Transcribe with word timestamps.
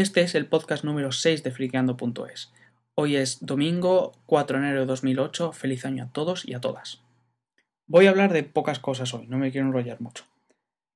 Este 0.00 0.22
es 0.22 0.34
el 0.34 0.46
podcast 0.46 0.82
número 0.82 1.12
6 1.12 1.42
de 1.42 1.50
friqueando.es. 1.50 2.50
Hoy 2.94 3.16
es 3.16 3.44
domingo 3.44 4.12
4 4.24 4.58
de 4.58 4.64
enero 4.64 4.80
de 4.80 4.86
2008. 4.86 5.52
Feliz 5.52 5.84
año 5.84 6.04
a 6.04 6.08
todos 6.08 6.48
y 6.48 6.54
a 6.54 6.60
todas. 6.62 7.02
Voy 7.86 8.06
a 8.06 8.08
hablar 8.08 8.32
de 8.32 8.42
pocas 8.42 8.78
cosas 8.78 9.12
hoy, 9.12 9.26
no 9.26 9.36
me 9.36 9.52
quiero 9.52 9.66
enrollar 9.66 10.00
mucho. 10.00 10.24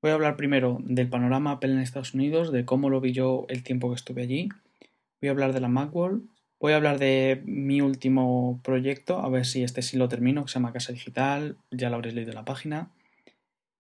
Voy 0.01 0.11
a 0.11 0.14
hablar 0.14 0.37
primero 0.37 0.79
del 0.80 1.11
panorama 1.11 1.51
Apple 1.51 1.72
en 1.72 1.80
Estados 1.80 2.14
Unidos, 2.14 2.51
de 2.51 2.64
cómo 2.64 2.88
lo 2.88 3.03
vi 3.03 3.12
yo 3.12 3.45
el 3.51 3.62
tiempo 3.62 3.90
que 3.90 3.96
estuve 3.96 4.22
allí. 4.22 4.48
Voy 5.21 5.29
a 5.29 5.32
hablar 5.32 5.52
de 5.52 5.61
la 5.61 5.68
Macworld. 5.68 6.23
Voy 6.59 6.73
a 6.73 6.77
hablar 6.77 6.98
de 6.98 7.43
mi 7.45 7.82
último 7.82 8.59
proyecto, 8.64 9.18
a 9.18 9.29
ver 9.29 9.45
si 9.45 9.64
este 9.64 9.82
sí 9.82 9.98
lo 9.98 10.09
termino, 10.09 10.46
que 10.46 10.48
se 10.48 10.55
llama 10.55 10.73
Casa 10.73 10.95
Digital, 10.95 11.59
ya 11.71 11.91
lo 11.91 11.96
habréis 11.96 12.14
leído 12.14 12.30
en 12.30 12.36
la 12.36 12.46
página. 12.46 12.89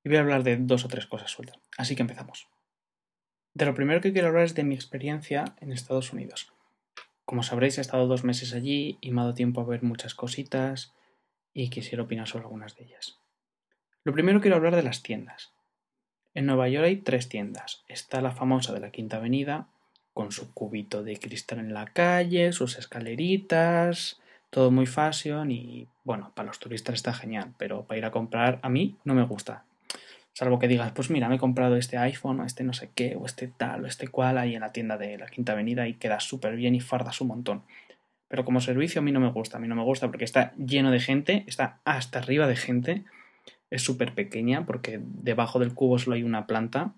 Y 0.04 0.10
voy 0.10 0.18
a 0.18 0.20
hablar 0.20 0.42
de 0.42 0.58
dos 0.58 0.84
o 0.84 0.88
tres 0.88 1.06
cosas 1.06 1.30
sueltas. 1.30 1.56
Así 1.78 1.96
que 1.96 2.02
empezamos. 2.02 2.46
De 3.54 3.66
lo 3.66 3.74
primero 3.74 4.00
que 4.00 4.12
quiero 4.12 4.28
hablar 4.28 4.44
es 4.44 4.54
de 4.56 4.64
mi 4.64 4.74
experiencia 4.74 5.44
en 5.60 5.70
Estados 5.70 6.12
Unidos. 6.12 6.52
Como 7.24 7.44
sabréis, 7.44 7.78
he 7.78 7.80
estado 7.80 8.08
dos 8.08 8.24
meses 8.24 8.52
allí 8.52 8.98
y 9.00 9.12
me 9.12 9.20
ha 9.20 9.24
dado 9.24 9.34
tiempo 9.34 9.60
a 9.60 9.64
ver 9.64 9.84
muchas 9.84 10.16
cositas 10.16 10.92
y 11.52 11.70
quisiera 11.70 12.02
opinar 12.02 12.26
sobre 12.26 12.44
algunas 12.44 12.74
de 12.74 12.84
ellas. 12.84 13.20
Lo 14.02 14.12
primero 14.12 14.40
quiero 14.40 14.56
hablar 14.56 14.74
de 14.74 14.82
las 14.82 15.04
tiendas. 15.04 15.52
En 16.34 16.46
Nueva 16.46 16.68
York 16.68 16.84
hay 16.84 16.96
tres 16.96 17.28
tiendas. 17.28 17.84
Está 17.86 18.20
la 18.20 18.32
famosa 18.32 18.72
de 18.72 18.80
la 18.80 18.90
Quinta 18.90 19.18
Avenida, 19.18 19.68
con 20.12 20.32
su 20.32 20.52
cubito 20.52 21.04
de 21.04 21.16
cristal 21.18 21.60
en 21.60 21.74
la 21.74 21.86
calle, 21.86 22.52
sus 22.52 22.76
escaleritas, 22.76 24.20
todo 24.50 24.72
muy 24.72 24.86
fashion 24.86 25.52
y 25.52 25.86
bueno, 26.02 26.32
para 26.34 26.46
los 26.46 26.58
turistas 26.58 26.96
está 26.96 27.14
genial, 27.14 27.54
pero 27.56 27.84
para 27.84 27.98
ir 27.98 28.04
a 28.04 28.10
comprar 28.10 28.58
a 28.62 28.68
mí 28.68 28.96
no 29.04 29.14
me 29.14 29.24
gusta. 29.24 29.64
Salvo 30.34 30.58
que 30.58 30.66
digas, 30.66 30.90
pues 30.90 31.10
mira, 31.10 31.28
me 31.28 31.36
he 31.36 31.38
comprado 31.38 31.76
este 31.76 31.96
iPhone, 31.96 32.40
o 32.40 32.44
este 32.44 32.64
no 32.64 32.72
sé 32.72 32.90
qué, 32.94 33.16
o 33.16 33.24
este 33.24 33.46
tal, 33.46 33.84
o 33.84 33.86
este 33.86 34.08
cual, 34.08 34.36
ahí 34.36 34.56
en 34.56 34.62
la 34.62 34.72
tienda 34.72 34.98
de 34.98 35.16
la 35.16 35.26
Quinta 35.26 35.52
Avenida 35.52 35.86
y 35.86 35.94
queda 35.94 36.18
súper 36.18 36.56
bien 36.56 36.74
y 36.74 36.80
fardas 36.80 37.20
un 37.20 37.28
montón. 37.28 37.62
Pero 38.26 38.44
como 38.44 38.60
servicio 38.60 39.00
a 39.00 39.04
mí 39.04 39.12
no 39.12 39.20
me 39.20 39.30
gusta, 39.30 39.58
a 39.58 39.60
mí 39.60 39.68
no 39.68 39.76
me 39.76 39.84
gusta 39.84 40.08
porque 40.08 40.24
está 40.24 40.52
lleno 40.56 40.90
de 40.90 40.98
gente, 40.98 41.44
está 41.46 41.78
hasta 41.84 42.18
arriba 42.18 42.48
de 42.48 42.56
gente, 42.56 43.04
es 43.70 43.82
súper 43.82 44.12
pequeña 44.14 44.66
porque 44.66 45.00
debajo 45.00 45.60
del 45.60 45.72
cubo 45.72 46.00
solo 46.00 46.16
hay 46.16 46.24
una 46.24 46.48
planta 46.48 46.94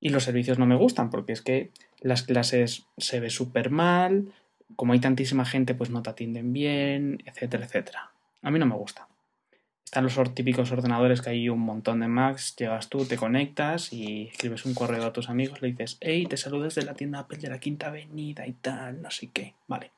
y 0.00 0.08
los 0.08 0.24
servicios 0.24 0.58
no 0.58 0.66
me 0.66 0.74
gustan 0.74 1.10
porque 1.10 1.32
es 1.32 1.42
que 1.42 1.70
las 2.00 2.24
clases 2.24 2.86
se 2.98 3.20
ve 3.20 3.30
súper 3.30 3.70
mal, 3.70 4.32
como 4.74 4.94
hay 4.94 4.98
tantísima 4.98 5.44
gente 5.44 5.76
pues 5.76 5.90
no 5.90 6.02
te 6.02 6.10
atienden 6.10 6.52
bien, 6.52 7.22
etcétera, 7.24 7.64
etcétera. 7.64 8.10
A 8.42 8.50
mí 8.50 8.58
no 8.58 8.66
me 8.66 8.74
gusta. 8.74 9.06
Están 9.92 10.04
los 10.04 10.34
típicos 10.34 10.72
ordenadores 10.72 11.20
que 11.20 11.28
hay 11.28 11.50
un 11.50 11.60
montón 11.60 12.00
de 12.00 12.08
Macs, 12.08 12.56
llegas 12.56 12.88
tú, 12.88 13.04
te 13.04 13.18
conectas 13.18 13.92
y 13.92 14.28
escribes 14.28 14.64
un 14.64 14.72
correo 14.72 15.04
a 15.04 15.12
tus 15.12 15.28
amigos, 15.28 15.60
le 15.60 15.68
dices, 15.68 15.98
hey, 16.00 16.24
te 16.24 16.38
saludes 16.38 16.74
de 16.76 16.86
la 16.86 16.94
tienda 16.94 17.18
Apple 17.18 17.36
de 17.36 17.50
la 17.50 17.60
Quinta 17.60 17.88
Avenida 17.88 18.46
y 18.46 18.54
tal, 18.54 19.02
no 19.02 19.10
sé 19.10 19.28
qué. 19.30 19.52
Vale, 19.66 19.90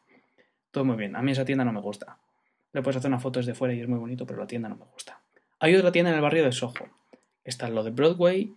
todo 0.72 0.84
muy 0.84 0.96
bien. 0.96 1.14
A 1.14 1.22
mí 1.22 1.30
esa 1.30 1.44
tienda 1.44 1.64
no 1.64 1.72
me 1.72 1.80
gusta. 1.80 2.18
Le 2.72 2.82
puedes 2.82 2.96
hacer 2.96 3.08
una 3.08 3.20
foto 3.20 3.38
desde 3.38 3.54
fuera 3.54 3.72
y 3.72 3.82
es 3.82 3.86
muy 3.86 4.00
bonito, 4.00 4.26
pero 4.26 4.40
la 4.40 4.48
tienda 4.48 4.68
no 4.68 4.74
me 4.74 4.84
gusta. 4.92 5.20
Hay 5.60 5.76
otra 5.76 5.92
tienda 5.92 6.10
en 6.10 6.16
el 6.16 6.22
barrio 6.22 6.42
de 6.42 6.50
Soho. 6.50 6.88
Está 7.44 7.68
lo 7.68 7.84
de 7.84 7.92
Broadway 7.92 8.52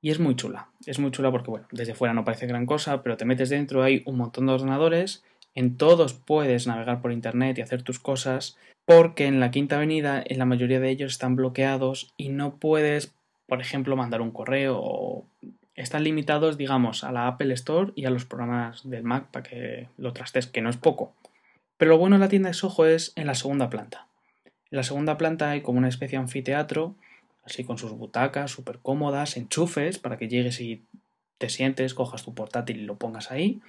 y 0.00 0.10
es 0.10 0.18
muy 0.18 0.34
chula. 0.34 0.70
Es 0.84 0.98
muy 0.98 1.12
chula 1.12 1.30
porque, 1.30 1.52
bueno, 1.52 1.68
desde 1.70 1.94
fuera 1.94 2.12
no 2.12 2.24
parece 2.24 2.48
gran 2.48 2.66
cosa, 2.66 3.04
pero 3.04 3.16
te 3.16 3.24
metes 3.24 3.50
dentro, 3.50 3.84
hay 3.84 4.02
un 4.04 4.16
montón 4.16 4.46
de 4.46 4.54
ordenadores, 4.54 5.22
en 5.54 5.76
todos 5.76 6.14
puedes 6.14 6.66
navegar 6.66 7.00
por 7.00 7.12
internet 7.12 7.58
y 7.58 7.62
hacer 7.62 7.82
tus 7.82 7.98
cosas 7.98 8.56
porque 8.84 9.26
en 9.26 9.40
la 9.40 9.50
Quinta 9.50 9.76
Avenida 9.76 10.22
en 10.24 10.38
la 10.38 10.44
mayoría 10.44 10.80
de 10.80 10.90
ellos 10.90 11.12
están 11.12 11.36
bloqueados 11.36 12.12
y 12.16 12.30
no 12.30 12.56
puedes, 12.56 13.14
por 13.46 13.60
ejemplo, 13.60 13.96
mandar 13.96 14.20
un 14.20 14.32
correo 14.32 14.80
o 14.82 15.26
están 15.74 16.04
limitados, 16.04 16.58
digamos, 16.58 17.04
a 17.04 17.12
la 17.12 17.28
Apple 17.28 17.54
Store 17.54 17.92
y 17.94 18.04
a 18.06 18.10
los 18.10 18.24
programas 18.24 18.88
del 18.88 19.04
Mac 19.04 19.30
para 19.30 19.42
que 19.44 19.88
lo 19.98 20.12
trastes, 20.12 20.46
que 20.46 20.62
no 20.62 20.70
es 20.70 20.76
poco. 20.76 21.14
Pero 21.76 21.92
lo 21.92 21.98
bueno 21.98 22.16
de 22.16 22.20
la 22.20 22.28
tienda 22.28 22.48
de 22.48 22.54
Soho 22.54 22.86
es 22.86 23.12
en 23.16 23.26
la 23.26 23.34
segunda 23.34 23.70
planta. 23.70 24.06
En 24.44 24.76
la 24.76 24.82
segunda 24.82 25.16
planta 25.16 25.50
hay 25.50 25.60
como 25.62 25.78
una 25.78 25.88
especie 25.88 26.18
de 26.18 26.22
anfiteatro, 26.22 26.94
así 27.44 27.64
con 27.64 27.78
sus 27.78 27.92
butacas 27.92 28.50
súper 28.50 28.78
cómodas, 28.78 29.36
enchufes 29.36 29.98
para 29.98 30.16
que 30.16 30.28
llegues 30.28 30.60
y 30.60 30.82
te 31.38 31.48
sientes, 31.48 31.94
cojas 31.94 32.24
tu 32.24 32.34
portátil 32.34 32.80
y 32.80 32.84
lo 32.84 32.96
pongas 32.96 33.30
ahí 33.30 33.60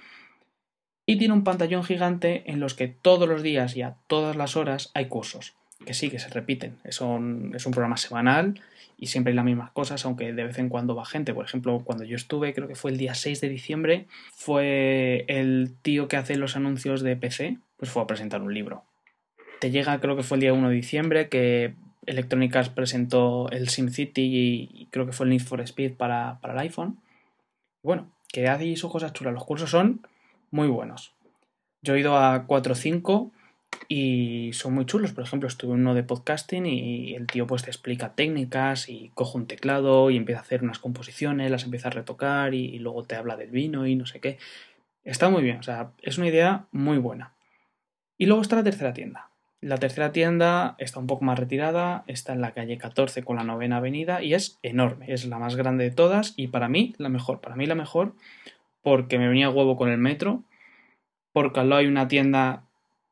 y 1.06 1.16
tiene 1.16 1.34
un 1.34 1.44
pantallón 1.44 1.84
gigante 1.84 2.44
en 2.46 2.60
los 2.60 2.74
que 2.74 2.88
todos 2.88 3.28
los 3.28 3.42
días 3.42 3.76
y 3.76 3.82
a 3.82 3.96
todas 4.06 4.36
las 4.36 4.56
horas 4.56 4.90
hay 4.94 5.06
cursos, 5.06 5.54
que 5.84 5.94
sí, 5.94 6.10
que 6.10 6.18
se 6.18 6.28
repiten. 6.28 6.78
Es 6.84 7.00
un, 7.00 7.52
es 7.54 7.66
un 7.66 7.72
programa 7.72 7.96
semanal 7.96 8.60
y 8.96 9.08
siempre 9.08 9.32
hay 9.32 9.36
las 9.36 9.44
mismas 9.44 9.70
cosas, 9.72 10.04
aunque 10.04 10.32
de 10.32 10.44
vez 10.44 10.58
en 10.58 10.68
cuando 10.68 10.94
va 10.94 11.04
gente. 11.04 11.34
Por 11.34 11.44
ejemplo, 11.44 11.82
cuando 11.84 12.04
yo 12.04 12.16
estuve, 12.16 12.54
creo 12.54 12.68
que 12.68 12.74
fue 12.74 12.90
el 12.90 12.96
día 12.96 13.14
6 13.14 13.40
de 13.40 13.48
diciembre, 13.48 14.06
fue 14.32 15.24
el 15.28 15.74
tío 15.82 16.08
que 16.08 16.16
hace 16.16 16.36
los 16.36 16.56
anuncios 16.56 17.02
de 17.02 17.16
PC, 17.16 17.58
pues 17.76 17.90
fue 17.90 18.02
a 18.02 18.06
presentar 18.06 18.40
un 18.40 18.54
libro. 18.54 18.84
Te 19.60 19.70
llega, 19.70 20.00
creo 20.00 20.16
que 20.16 20.22
fue 20.22 20.36
el 20.36 20.42
día 20.42 20.52
1 20.52 20.68
de 20.68 20.74
diciembre, 20.74 21.28
que 21.28 21.74
Electronic 22.06 22.54
Arts 22.56 22.70
presentó 22.70 23.50
el 23.50 23.68
SimCity 23.68 24.22
y 24.22 24.88
creo 24.90 25.06
que 25.06 25.12
fue 25.12 25.26
el 25.26 25.30
Need 25.30 25.42
for 25.42 25.60
Speed 25.60 25.94
para, 25.94 26.38
para 26.40 26.54
el 26.54 26.60
iPhone. 26.60 26.98
Bueno, 27.82 28.10
que 28.28 28.48
hace 28.48 28.74
sus 28.76 28.90
cosas 28.90 29.12
chulas. 29.12 29.34
Los 29.34 29.44
cursos 29.44 29.70
son 29.70 30.06
muy 30.54 30.68
buenos. 30.68 31.12
Yo 31.82 31.96
he 31.96 32.00
ido 32.00 32.16
a 32.16 32.46
4 32.46 32.72
o 32.72 32.76
5 32.76 33.32
y 33.88 34.52
son 34.52 34.74
muy 34.74 34.86
chulos. 34.86 35.12
Por 35.12 35.24
ejemplo, 35.24 35.48
estuve 35.48 35.74
en 35.74 35.80
uno 35.80 35.94
de 35.94 36.04
podcasting 36.04 36.64
y 36.64 37.16
el 37.16 37.26
tío 37.26 37.48
pues 37.48 37.64
te 37.64 37.70
explica 37.70 38.14
técnicas 38.14 38.88
y 38.88 39.10
coge 39.14 39.36
un 39.36 39.48
teclado 39.48 40.10
y 40.10 40.16
empieza 40.16 40.40
a 40.40 40.44
hacer 40.44 40.62
unas 40.62 40.78
composiciones, 40.78 41.50
las 41.50 41.64
empieza 41.64 41.88
a 41.88 41.90
retocar 41.90 42.54
y, 42.54 42.78
luego 42.78 43.02
te 43.02 43.16
habla 43.16 43.36
del 43.36 43.50
vino 43.50 43.84
y 43.84 43.96
no 43.96 44.06
sé 44.06 44.20
qué. 44.20 44.38
Está 45.02 45.28
muy 45.28 45.42
bien, 45.42 45.58
o 45.58 45.62
sea, 45.64 45.90
es 46.02 46.18
una 46.18 46.28
idea 46.28 46.66
muy 46.70 46.98
buena. 46.98 47.32
Y 48.16 48.26
luego 48.26 48.40
está 48.40 48.54
la 48.54 48.62
tercera 48.62 48.92
tienda. 48.92 49.30
La 49.60 49.78
tercera 49.78 50.12
tienda 50.12 50.76
está 50.78 51.00
un 51.00 51.08
poco 51.08 51.24
más 51.24 51.36
retirada, 51.36 52.04
está 52.06 52.32
en 52.32 52.40
la 52.40 52.52
calle 52.52 52.78
14 52.78 53.24
con 53.24 53.36
la 53.36 53.44
novena 53.44 53.78
avenida 53.78 54.22
y 54.22 54.34
es 54.34 54.60
enorme, 54.62 55.12
es 55.12 55.24
la 55.24 55.40
más 55.40 55.56
grande 55.56 55.82
de 55.82 55.90
todas 55.90 56.32
y 56.36 56.46
para 56.46 56.68
mí 56.68 56.94
la 56.98 57.08
mejor. 57.08 57.40
Para 57.40 57.56
mí 57.56 57.66
la 57.66 57.74
mejor 57.74 58.14
porque 58.84 59.18
me 59.18 59.26
venía 59.26 59.50
huevo 59.50 59.76
con 59.76 59.88
el 59.88 59.98
metro, 59.98 60.44
porque 61.32 61.58
al 61.58 61.70
lado 61.70 61.80
hay 61.80 61.86
una 61.86 62.06
tienda 62.06 62.64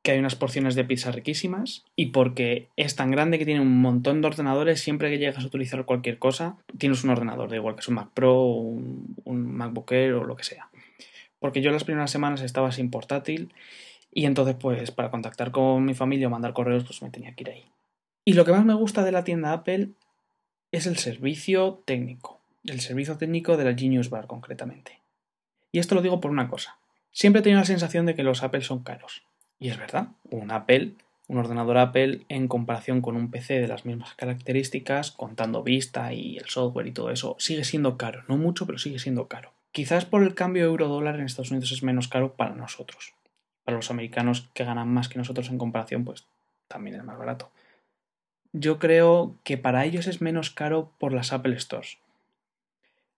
que 0.02 0.10
hay 0.10 0.18
unas 0.18 0.34
porciones 0.34 0.74
de 0.74 0.84
pizza 0.84 1.12
riquísimas 1.12 1.84
y 1.96 2.06
porque 2.06 2.68
es 2.76 2.94
tan 2.94 3.10
grande 3.10 3.38
que 3.38 3.46
tiene 3.46 3.60
un 3.60 3.80
montón 3.80 4.20
de 4.20 4.26
ordenadores, 4.26 4.80
siempre 4.80 5.10
que 5.10 5.18
llegas 5.18 5.42
a 5.42 5.46
utilizar 5.46 5.84
cualquier 5.84 6.18
cosa, 6.18 6.56
tienes 6.76 7.04
un 7.04 7.10
ordenador, 7.10 7.48
da 7.48 7.56
igual 7.56 7.74
que 7.74 7.80
es 7.80 7.88
un 7.88 7.94
Mac 7.94 8.10
Pro, 8.12 8.42
un, 8.44 9.16
un 9.24 9.84
Air 9.90 10.14
o 10.14 10.24
lo 10.24 10.36
que 10.36 10.44
sea. 10.44 10.68
Porque 11.38 11.62
yo 11.62 11.70
las 11.70 11.84
primeras 11.84 12.10
semanas 12.10 12.42
estaba 12.42 12.70
sin 12.70 12.90
portátil 12.90 13.54
y 14.12 14.26
entonces 14.26 14.56
pues 14.56 14.90
para 14.90 15.10
contactar 15.10 15.52
con 15.52 15.84
mi 15.84 15.94
familia 15.94 16.26
o 16.26 16.30
mandar 16.30 16.52
correos 16.52 16.84
pues 16.84 17.00
me 17.00 17.10
tenía 17.10 17.34
que 17.34 17.44
ir 17.44 17.50
ahí. 17.50 17.64
Y 18.24 18.34
lo 18.34 18.44
que 18.44 18.52
más 18.52 18.64
me 18.64 18.74
gusta 18.74 19.04
de 19.04 19.12
la 19.12 19.24
tienda 19.24 19.52
Apple 19.52 19.90
es 20.70 20.86
el 20.86 20.98
servicio 20.98 21.82
técnico, 21.86 22.40
el 22.64 22.80
servicio 22.80 23.16
técnico 23.16 23.56
de 23.56 23.64
la 23.64 23.74
Genius 23.74 24.10
Bar 24.10 24.26
concretamente. 24.26 25.01
Y 25.72 25.78
esto 25.78 25.94
lo 25.94 26.02
digo 26.02 26.20
por 26.20 26.30
una 26.30 26.48
cosa. 26.48 26.76
Siempre 27.10 27.40
he 27.40 27.42
tenido 27.42 27.60
la 27.60 27.66
sensación 27.66 28.06
de 28.06 28.14
que 28.14 28.22
los 28.22 28.42
Apple 28.42 28.60
son 28.60 28.82
caros. 28.82 29.22
Y 29.58 29.70
es 29.70 29.78
verdad, 29.78 30.08
un 30.30 30.50
Apple, 30.50 30.94
un 31.28 31.38
ordenador 31.38 31.78
Apple 31.78 32.20
en 32.28 32.46
comparación 32.46 33.00
con 33.00 33.16
un 33.16 33.30
PC 33.30 33.60
de 33.60 33.68
las 33.68 33.86
mismas 33.86 34.14
características, 34.14 35.10
contando 35.12 35.62
vista 35.62 36.12
y 36.12 36.36
el 36.36 36.46
software 36.46 36.86
y 36.86 36.92
todo 36.92 37.10
eso, 37.10 37.36
sigue 37.38 37.64
siendo 37.64 37.96
caro. 37.96 38.22
No 38.28 38.36
mucho, 38.36 38.66
pero 38.66 38.78
sigue 38.78 38.98
siendo 38.98 39.28
caro. 39.28 39.52
Quizás 39.72 40.04
por 40.04 40.22
el 40.22 40.34
cambio 40.34 40.64
euro-dólar 40.64 41.16
en 41.16 41.24
Estados 41.24 41.50
Unidos 41.50 41.72
es 41.72 41.82
menos 41.82 42.08
caro 42.08 42.34
para 42.34 42.54
nosotros. 42.54 43.14
Para 43.64 43.78
los 43.78 43.90
americanos 43.90 44.50
que 44.52 44.64
ganan 44.64 44.88
más 44.88 45.08
que 45.08 45.18
nosotros 45.18 45.48
en 45.48 45.56
comparación, 45.56 46.04
pues 46.04 46.26
también 46.68 46.96
es 46.96 47.04
más 47.04 47.18
barato. 47.18 47.50
Yo 48.52 48.78
creo 48.78 49.38
que 49.44 49.56
para 49.56 49.86
ellos 49.86 50.06
es 50.06 50.20
menos 50.20 50.50
caro 50.50 50.92
por 50.98 51.14
las 51.14 51.32
Apple 51.32 51.58
Stores. 51.58 51.98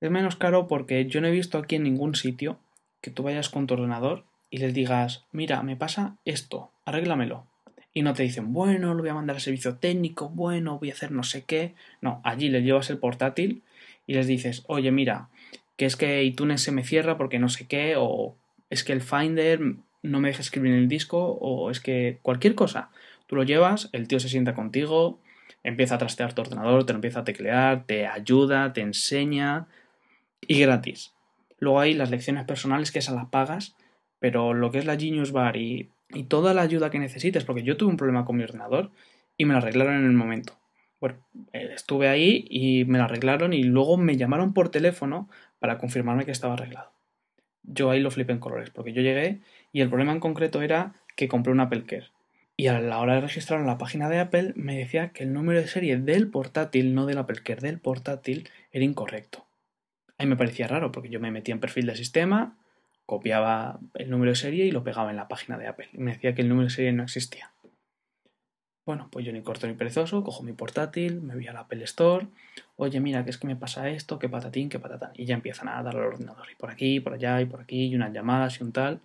Es 0.05 0.11
menos 0.11 0.37
caro 0.37 0.69
porque 0.69 1.07
yo 1.07 1.23
no 1.23 1.29
he 1.29 1.31
visto 1.31 1.57
aquí 1.57 1.77
en 1.77 1.85
ningún 1.85 2.15
sitio 2.15 2.59
que 3.01 3.11
tú 3.11 3.23
vayas 3.23 3.49
con 3.49 3.67
tu 3.67 3.73
ordenador 3.73 4.27
y 4.51 4.59
les 4.59 4.75
digas, 4.75 5.25
mira, 5.33 5.63
me 5.63 5.77
pasa 5.77 6.19
esto, 6.27 6.73
arréglamelo. 6.85 7.47
Y 7.95 8.03
no 8.03 8.13
te 8.13 8.23
dicen, 8.23 8.53
bueno, 8.53 8.93
lo 8.93 9.01
voy 9.01 9.09
a 9.09 9.15
mandar 9.15 9.37
al 9.37 9.41
servicio 9.41 9.77
técnico, 9.77 10.29
bueno, 10.29 10.79
voy 10.79 10.91
a 10.91 10.93
hacer 10.93 11.11
no 11.11 11.23
sé 11.23 11.45
qué. 11.45 11.75
No, 12.03 12.21
allí 12.23 12.51
les 12.51 12.63
llevas 12.63 12.91
el 12.91 12.99
portátil 12.99 13.63
y 14.07 14.13
les 14.13 14.27
dices, 14.27 14.65
oye, 14.67 14.93
mira, 14.93 15.31
que 15.79 15.87
es 15.87 15.97
que 15.97 16.23
iTunes 16.23 16.61
se 16.61 16.71
me 16.71 16.85
cierra 16.85 17.17
porque 17.17 17.39
no 17.39 17.49
sé 17.49 17.67
qué, 17.67 17.95
o 17.97 18.37
es 18.69 18.85
que 18.85 18.93
el 18.93 19.01
Finder 19.01 19.59
no 20.03 20.21
me 20.21 20.29
deja 20.29 20.43
escribir 20.43 20.73
en 20.73 20.81
el 20.81 20.89
disco, 20.89 21.19
o 21.19 21.71
es 21.71 21.81
que 21.81 22.19
cualquier 22.21 22.55
cosa. 22.55 22.91
Tú 23.27 23.37
lo 23.37 23.43
llevas, 23.43 23.89
el 23.93 24.07
tío 24.07 24.21
se 24.21 24.29
sienta 24.29 24.53
contigo, 24.53 25.19
empieza 25.63 25.95
a 25.95 25.99
trastear 25.99 26.35
tu 26.35 26.43
ordenador, 26.43 26.85
te 26.85 26.93
empieza 26.93 27.21
a 27.21 27.25
teclear, 27.25 27.87
te 27.87 28.07
ayuda, 28.07 28.75
te 28.75 28.83
enseña, 28.83 29.67
y 30.49 30.61
gratis. 30.61 31.15
Luego 31.59 31.81
hay 31.81 31.95
las 31.95 32.11
lecciones 32.11 32.45
personales 32.45 32.93
que 32.93 32.99
esas 32.99 33.15
las 33.15 33.27
pagas, 33.27 33.77
pero 34.19 34.55
lo 34.55 34.71
que 34.71 34.79
es 34.79 34.87
la 34.87 34.97
Genius 34.99 35.33
Bar 35.33 35.57
y, 35.57 35.91
toda 36.29 36.55
la 36.55 36.63
ayuda 36.63 36.91
que 36.91 36.99
necesites, 36.99 37.45
porque 37.45 37.65
yo 37.65 37.77
tuve 37.77 37.91
un 37.91 37.97
problema 37.97 38.25
con 38.25 38.37
mi 38.37 38.45
ordenador 38.45 38.93
y 39.37 39.47
me 39.47 39.53
lo 39.53 39.59
arreglaron 39.59 39.97
en 39.97 40.05
el 40.05 40.13
momento. 40.13 40.57
Bueno, 41.01 41.19
eh, 41.53 41.71
estuve 41.75 42.09
ahí 42.09 42.47
y 42.49 42.85
me 42.85 42.99
lo 42.99 43.05
arreglaron 43.05 43.53
y 43.53 43.65
luego 43.65 43.97
me 43.97 44.17
llamaron 44.17 44.55
por 44.55 44.69
teléfono 44.69 45.29
para 45.59 45.77
confirmarme 45.79 46.25
que 46.25 46.31
estaba 46.31 46.55
arreglado. 46.55 46.93
yo 47.65 47.91
ahí 47.91 48.01
lo 48.01 48.11
flipé 48.11 48.33
en 48.33 48.39
colores, 48.39 48.71
porque 48.71 48.93
yo 48.93 49.03
llegué 49.03 49.41
y 49.73 49.81
el 49.81 49.89
problema 49.89 50.13
en 50.13 50.21
concreto 50.21 50.63
era 50.63 50.95
que 51.17 51.29
compré 51.29 51.53
un 51.53 51.61
Apple 51.61 51.85
Care. 51.85 52.11
Y 52.57 52.69
a 52.69 52.81
la 52.81 53.01
hora 53.01 53.15
de 53.15 53.23
registrar 53.23 53.61
en 53.61 53.67
la 53.67 53.79
página 53.79 54.09
de 54.09 54.21
Apple 54.21 54.53
me 54.55 54.79
decía 54.79 55.09
que 55.09 55.25
el 55.25 55.33
número 55.33 55.61
de 55.61 55.67
serie 55.67 55.97
del 55.97 56.31
portátil, 56.31 56.95
no 56.95 57.07
del 57.07 57.19
Apple 57.19 57.43
Care, 57.43 57.61
del 57.61 57.81
portátil, 57.81 58.49
era 58.71 58.85
incorrecto. 58.85 59.44
Ahí 60.19 60.27
me 60.27 60.37
parecía 60.37 60.69
raro 60.69 60.93
porque 60.93 61.09
yo 61.09 61.21
me 61.21 61.31
metía 61.31 61.55
en 61.55 61.61
perfil 61.61 61.87
de 61.87 61.97
sistema, 61.97 62.57
copiaba 63.07 63.81
el 63.95 64.11
número 64.11 64.31
de 64.31 64.37
serie 64.37 64.67
y 64.67 64.71
lo 64.71 64.85
pegaba 64.85 65.11
en 65.11 65.17
la 65.17 65.29
página 65.29 65.59
de 65.59 65.67
Apple. 65.67 65.89
Y 65.93 65.99
me 65.99 66.13
decía 66.13 66.35
que 66.35 66.43
el 66.43 66.49
número 66.49 66.69
de 66.69 66.75
serie 66.75 66.93
no 66.93 67.03
existía. 67.03 67.51
Bueno, 68.87 69.09
pues 69.11 69.25
yo 69.25 69.33
ni 69.33 69.43
corto 69.43 69.67
ni 69.67 69.73
perezoso, 69.73 70.23
cojo 70.23 70.43
mi 70.43 70.53
portátil, 70.53 71.23
me 71.23 71.35
voy 71.35 71.47
al 71.47 71.57
Apple 71.57 71.83
Store, 71.85 72.27
oye, 72.77 73.01
mira, 73.01 73.25
que 73.25 73.31
es 73.31 73.39
que 73.39 73.47
me 73.47 73.57
pasa 73.57 73.89
esto, 73.89 74.19
que 74.19 74.29
patatín, 74.29 74.69
que 74.69 74.79
patatán. 74.79 75.13
Y 75.15 75.25
ya 75.25 75.35
empiezan 75.35 75.69
a 75.69 75.83
darle 75.83 76.01
al 76.01 76.09
ordenador. 76.09 76.47
Y 76.53 76.55
por 76.55 76.71
aquí, 76.71 77.01
por 77.01 77.15
allá, 77.15 77.41
y 77.41 77.47
por 77.47 77.63
aquí, 77.63 77.87
y 77.87 77.95
unas 77.95 78.13
llamadas 78.13 78.61
y 78.61 78.65
un 78.65 78.73
tal. 78.73 79.01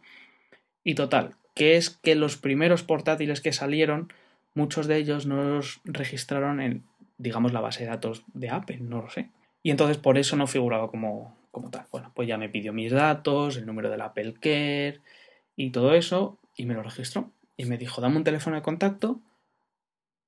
Y 0.83 0.95
total, 0.95 1.35
que 1.55 1.77
es 1.77 1.89
que 1.89 2.15
los 2.15 2.35
primeros 2.35 2.83
portátiles 2.83 3.39
que 3.39 3.53
salieron, 3.53 4.11
muchos 4.53 4.87
de 4.87 4.97
ellos 4.97 5.25
no 5.25 5.43
los 5.43 5.79
registraron 5.85 6.59
en, 6.59 6.83
digamos, 7.17 7.53
la 7.53 7.61
base 7.61 7.83
de 7.83 7.89
datos 7.89 8.23
de 8.33 8.49
Apple, 8.49 8.79
no 8.81 9.01
lo 9.01 9.09
sé. 9.09 9.29
Y 9.63 9.71
entonces 9.71 9.97
por 9.97 10.17
eso 10.17 10.35
no 10.35 10.47
figuraba 10.47 10.89
como, 10.89 11.35
como 11.51 11.69
tal. 11.69 11.85
Bueno, 11.91 12.11
pues 12.15 12.27
ya 12.27 12.37
me 12.37 12.49
pidió 12.49 12.73
mis 12.73 12.91
datos, 12.91 13.57
el 13.57 13.65
número 13.65 13.89
del 13.89 14.01
Apple 14.01 14.33
Care 14.33 15.01
y 15.55 15.71
todo 15.71 15.93
eso, 15.93 16.37
y 16.55 16.65
me 16.65 16.73
lo 16.73 16.83
registró. 16.83 17.31
Y 17.57 17.65
me 17.65 17.77
dijo, 17.77 18.01
dame 18.01 18.17
un 18.17 18.23
teléfono 18.23 18.55
de 18.55 18.61
contacto 18.61 19.19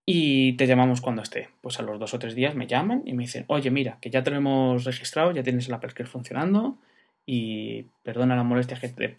y 0.06 0.54
te 0.54 0.68
llamamos 0.68 1.00
cuando 1.00 1.22
esté. 1.22 1.50
Pues 1.62 1.80
a 1.80 1.84
los 1.84 2.00
dos 2.00 2.14
o 2.14 2.20
tres 2.20 2.36
días 2.36 2.56
me 2.56 2.68
llaman 2.68 3.04
y 3.06 3.14
me 3.14 3.24
dicen, 3.24 3.46
oye, 3.48 3.72
mira, 3.72 3.98
que 4.02 4.10
ya 4.10 4.24
te 4.24 4.32
lo 4.32 4.38
hemos 4.38 4.84
registrado, 4.84 5.32
ya 5.32 5.44
tienes 5.44 5.68
el 5.68 5.74
Apple 5.74 5.94
Care 5.94 6.10
funcionando 6.10 6.78
y 7.26 7.84
perdona 8.04 8.36
la 8.36 8.44
molestia 8.44 8.80
que 8.80 8.90
te 8.90 9.16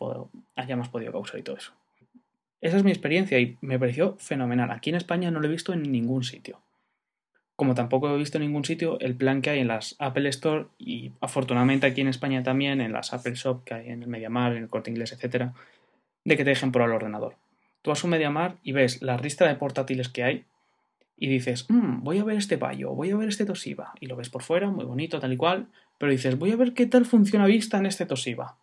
hayamos 0.57 0.89
podido 0.89 1.13
causar 1.13 1.41
y 1.41 1.43
todo 1.43 1.57
eso. 1.57 1.73
Esa 2.61 2.77
es 2.77 2.85
mi 2.85 2.91
experiencia 2.91 3.39
y 3.41 3.57
me 3.61 3.79
pareció 3.79 4.17
fenomenal. 4.19 4.71
Aquí 4.71 4.91
en 4.91 4.97
España 4.97 5.31
no 5.31 5.41
lo 5.41 5.47
he 5.47 5.51
visto 5.51 5.73
en 5.73 5.91
ningún 5.91 6.23
sitio. 6.25 6.61
Como 7.63 7.77
tampoco 7.77 8.13
he 8.13 8.19
visto 8.19 8.39
en 8.39 8.43
ningún 8.43 8.65
sitio 8.65 8.99
el 8.99 9.15
plan 9.15 9.41
que 9.41 9.51
hay 9.51 9.61
en 9.61 9.69
las 9.69 9.95
Apple 10.01 10.29
Store 10.31 10.67
y 10.81 11.13
afortunadamente 11.21 11.87
aquí 11.87 12.01
en 12.01 12.09
España 12.09 12.43
también 12.43 12.81
en 12.81 12.93
las 12.93 13.13
Apple 13.13 13.37
Shop 13.37 13.63
que 13.63 13.75
hay 13.75 13.89
en 13.91 14.03
el 14.03 14.09
MediaMar, 14.09 14.57
en 14.57 14.65
el 14.65 14.69
Corte 14.69 14.91
Inglés, 14.91 15.13
etcétera, 15.13 15.55
de 16.25 16.37
que 16.37 16.43
te 16.43 16.51
dejen 16.51 16.73
probar 16.73 16.91
el 16.91 16.97
ordenador. 16.97 17.37
Tú 17.83 17.91
vas 17.91 18.03
a 18.03 18.07
un 18.09 18.11
MediaMar 18.11 18.57
y 18.65 18.73
ves 18.73 19.01
la 19.01 19.17
lista 19.17 19.47
de 19.47 19.55
portátiles 19.55 20.09
que 20.09 20.25
hay 20.25 20.45
y 21.17 21.29
dices, 21.29 21.67
mmm, 21.71 22.03
voy 22.03 22.19
a 22.19 22.25
ver 22.25 22.37
este 22.37 22.57
Bayo, 22.57 22.91
voy 22.97 23.13
a 23.13 23.17
ver 23.17 23.29
este 23.29 23.47
Toshiba, 23.47 23.93
y 24.01 24.07
lo 24.07 24.17
ves 24.17 24.29
por 24.29 24.43
fuera, 24.43 24.69
muy 24.69 24.85
bonito, 24.85 25.21
tal 25.21 25.33
y 25.33 25.37
cual, 25.37 25.69
pero 25.99 26.11
dices, 26.11 26.37
voy 26.37 26.51
a 26.51 26.57
ver 26.57 26.75
qué 26.75 26.87
tal 26.87 27.05
funciona 27.05 27.47
vista 27.47 27.79
en 27.79 27.87
este 27.87 28.07
Toshiba. 28.07 28.57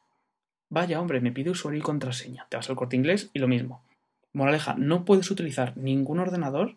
Vaya, 0.67 0.99
hombre, 0.99 1.21
me 1.21 1.31
pide 1.31 1.51
usuario 1.51 1.79
y 1.79 1.83
contraseña. 1.83 2.47
Te 2.49 2.57
vas 2.57 2.69
al 2.69 2.75
corte 2.75 2.97
inglés 2.97 3.29
y 3.33 3.39
lo 3.39 3.47
mismo. 3.47 3.81
Moraleja, 4.33 4.75
no 4.77 5.05
puedes 5.05 5.31
utilizar 5.31 5.77
ningún 5.77 6.19
ordenador 6.19 6.75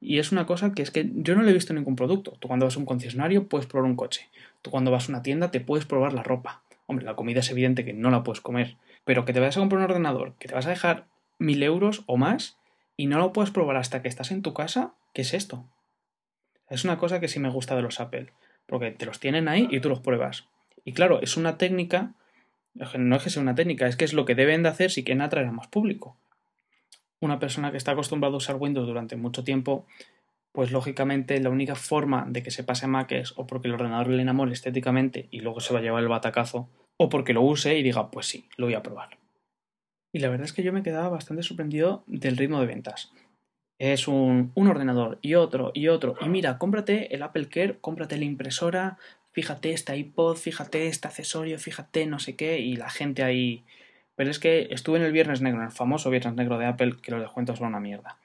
y 0.00 0.18
es 0.18 0.32
una 0.32 0.46
cosa 0.46 0.72
que 0.72 0.82
es 0.82 0.90
que 0.90 1.10
yo 1.14 1.34
no 1.34 1.42
le 1.42 1.50
he 1.50 1.54
visto 1.54 1.72
ningún 1.74 1.96
producto. 1.96 2.32
Tú 2.40 2.48
cuando 2.48 2.66
vas 2.66 2.76
a 2.76 2.78
un 2.78 2.86
concesionario 2.86 3.48
puedes 3.48 3.66
probar 3.66 3.88
un 3.88 3.96
coche. 3.96 4.28
Tú 4.60 4.70
cuando 4.70 4.90
vas 4.90 5.08
a 5.08 5.12
una 5.12 5.22
tienda 5.22 5.50
te 5.50 5.60
puedes 5.60 5.86
probar 5.86 6.12
la 6.12 6.22
ropa. 6.22 6.62
Hombre, 6.86 7.04
la 7.04 7.14
comida 7.14 7.40
es 7.40 7.50
evidente 7.50 7.84
que 7.84 7.92
no 7.92 8.10
la 8.10 8.22
puedes 8.22 8.40
comer. 8.40 8.76
Pero 9.04 9.24
que 9.24 9.32
te 9.32 9.40
vayas 9.40 9.56
a 9.56 9.60
comprar 9.60 9.80
un 9.80 9.90
ordenador, 9.90 10.34
que 10.38 10.48
te 10.48 10.54
vas 10.54 10.66
a 10.66 10.70
dejar 10.70 11.06
mil 11.38 11.62
euros 11.62 12.04
o 12.06 12.16
más, 12.16 12.58
y 12.96 13.06
no 13.06 13.18
lo 13.18 13.32
puedes 13.32 13.50
probar 13.50 13.76
hasta 13.76 14.02
que 14.02 14.08
estás 14.08 14.30
en 14.30 14.42
tu 14.42 14.54
casa, 14.54 14.94
¿qué 15.12 15.22
es 15.22 15.34
esto? 15.34 15.64
Es 16.68 16.84
una 16.84 16.98
cosa 16.98 17.20
que 17.20 17.28
sí 17.28 17.40
me 17.40 17.50
gusta 17.50 17.76
de 17.76 17.82
los 17.82 18.00
Apple, 18.00 18.32
porque 18.66 18.90
te 18.90 19.06
los 19.06 19.20
tienen 19.20 19.48
ahí 19.48 19.68
y 19.70 19.80
tú 19.80 19.88
los 19.88 20.00
pruebas. 20.00 20.46
Y 20.84 20.92
claro, 20.92 21.20
es 21.20 21.36
una 21.36 21.58
técnica, 21.58 22.14
no 22.74 23.16
es 23.16 23.22
que 23.22 23.30
sea 23.30 23.42
una 23.42 23.54
técnica, 23.54 23.86
es 23.86 23.96
que 23.96 24.04
es 24.04 24.12
lo 24.12 24.24
que 24.24 24.34
deben 24.34 24.62
de 24.62 24.68
hacer 24.68 24.90
si 24.90 25.04
quieren 25.04 25.22
atraer 25.22 25.48
a 25.48 25.52
más 25.52 25.68
público. 25.68 26.16
Una 27.22 27.38
persona 27.38 27.70
que 27.70 27.76
está 27.76 27.92
acostumbrada 27.92 28.34
a 28.34 28.38
usar 28.38 28.56
Windows 28.56 28.86
durante 28.86 29.16
mucho 29.16 29.44
tiempo, 29.44 29.86
pues 30.50 30.72
lógicamente 30.72 31.40
la 31.40 31.50
única 31.50 31.76
forma 31.76 32.26
de 32.28 32.42
que 32.42 32.50
se 32.50 32.64
pase 32.64 32.86
a 32.86 32.88
Mac 32.88 33.12
es 33.12 33.32
o 33.36 33.46
porque 33.46 33.68
el 33.68 33.74
ordenador 33.74 34.08
le 34.08 34.20
enamore 34.20 34.52
estéticamente 34.52 35.28
y 35.30 35.40
luego 35.40 35.60
se 35.60 35.72
va 35.72 35.78
a 35.78 35.82
llevar 35.82 36.02
el 36.02 36.08
batacazo, 36.08 36.68
o 36.96 37.08
porque 37.08 37.32
lo 37.32 37.42
use 37.42 37.78
y 37.78 37.82
diga, 37.84 38.10
pues 38.10 38.26
sí, 38.26 38.48
lo 38.56 38.66
voy 38.66 38.74
a 38.74 38.82
probar. 38.82 39.18
Y 40.12 40.18
la 40.18 40.30
verdad 40.30 40.44
es 40.46 40.52
que 40.52 40.64
yo 40.64 40.72
me 40.72 40.82
quedaba 40.82 41.08
bastante 41.10 41.44
sorprendido 41.44 42.02
del 42.08 42.36
ritmo 42.36 42.60
de 42.60 42.66
ventas. 42.66 43.12
Es 43.78 44.08
un, 44.08 44.52
ordenador 44.56 45.20
y 45.22 45.34
otro 45.34 45.70
y 45.74 45.88
otro. 45.88 46.16
Y 46.20 46.28
mira, 46.28 46.58
cómprate 46.58 47.14
el 47.14 47.22
Apple 47.22 47.48
Care, 47.48 47.78
cómprate 47.80 48.18
la 48.18 48.24
impresora, 48.24 48.98
fíjate 49.30 49.72
este 49.72 49.96
iPod, 49.96 50.36
fíjate 50.36 50.88
este 50.88 51.06
accesorio, 51.06 51.56
fíjate 51.58 52.06
no 52.06 52.18
sé 52.18 52.36
qué, 52.36 52.58
y 52.58 52.74
la 52.74 52.90
gente 52.90 53.22
ahí. 53.22 53.64
Pero 54.14 54.30
es 54.30 54.38
que 54.38 54.68
estuve 54.70 54.98
en 54.98 55.04
el 55.04 55.12
Viernes 55.12 55.40
Negro, 55.40 55.60
en 55.60 55.66
el 55.66 55.72
famoso 55.72 56.10
Viernes 56.10 56.34
Negro 56.34 56.58
de 56.58 56.66
Apple, 56.66 56.96
que 57.02 57.10
los 57.10 57.20
descuentos 57.20 57.58
son 57.58 57.68
una 57.68 57.80
mierda. 57.80 58.18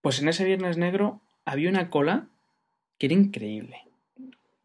Pues 0.00 0.20
en 0.20 0.28
ese 0.28 0.44
Viernes 0.44 0.76
Negro 0.76 1.20
había 1.44 1.70
una 1.70 1.90
cola 1.90 2.28
que 2.98 3.06
era 3.06 3.14
increíble. 3.14 3.84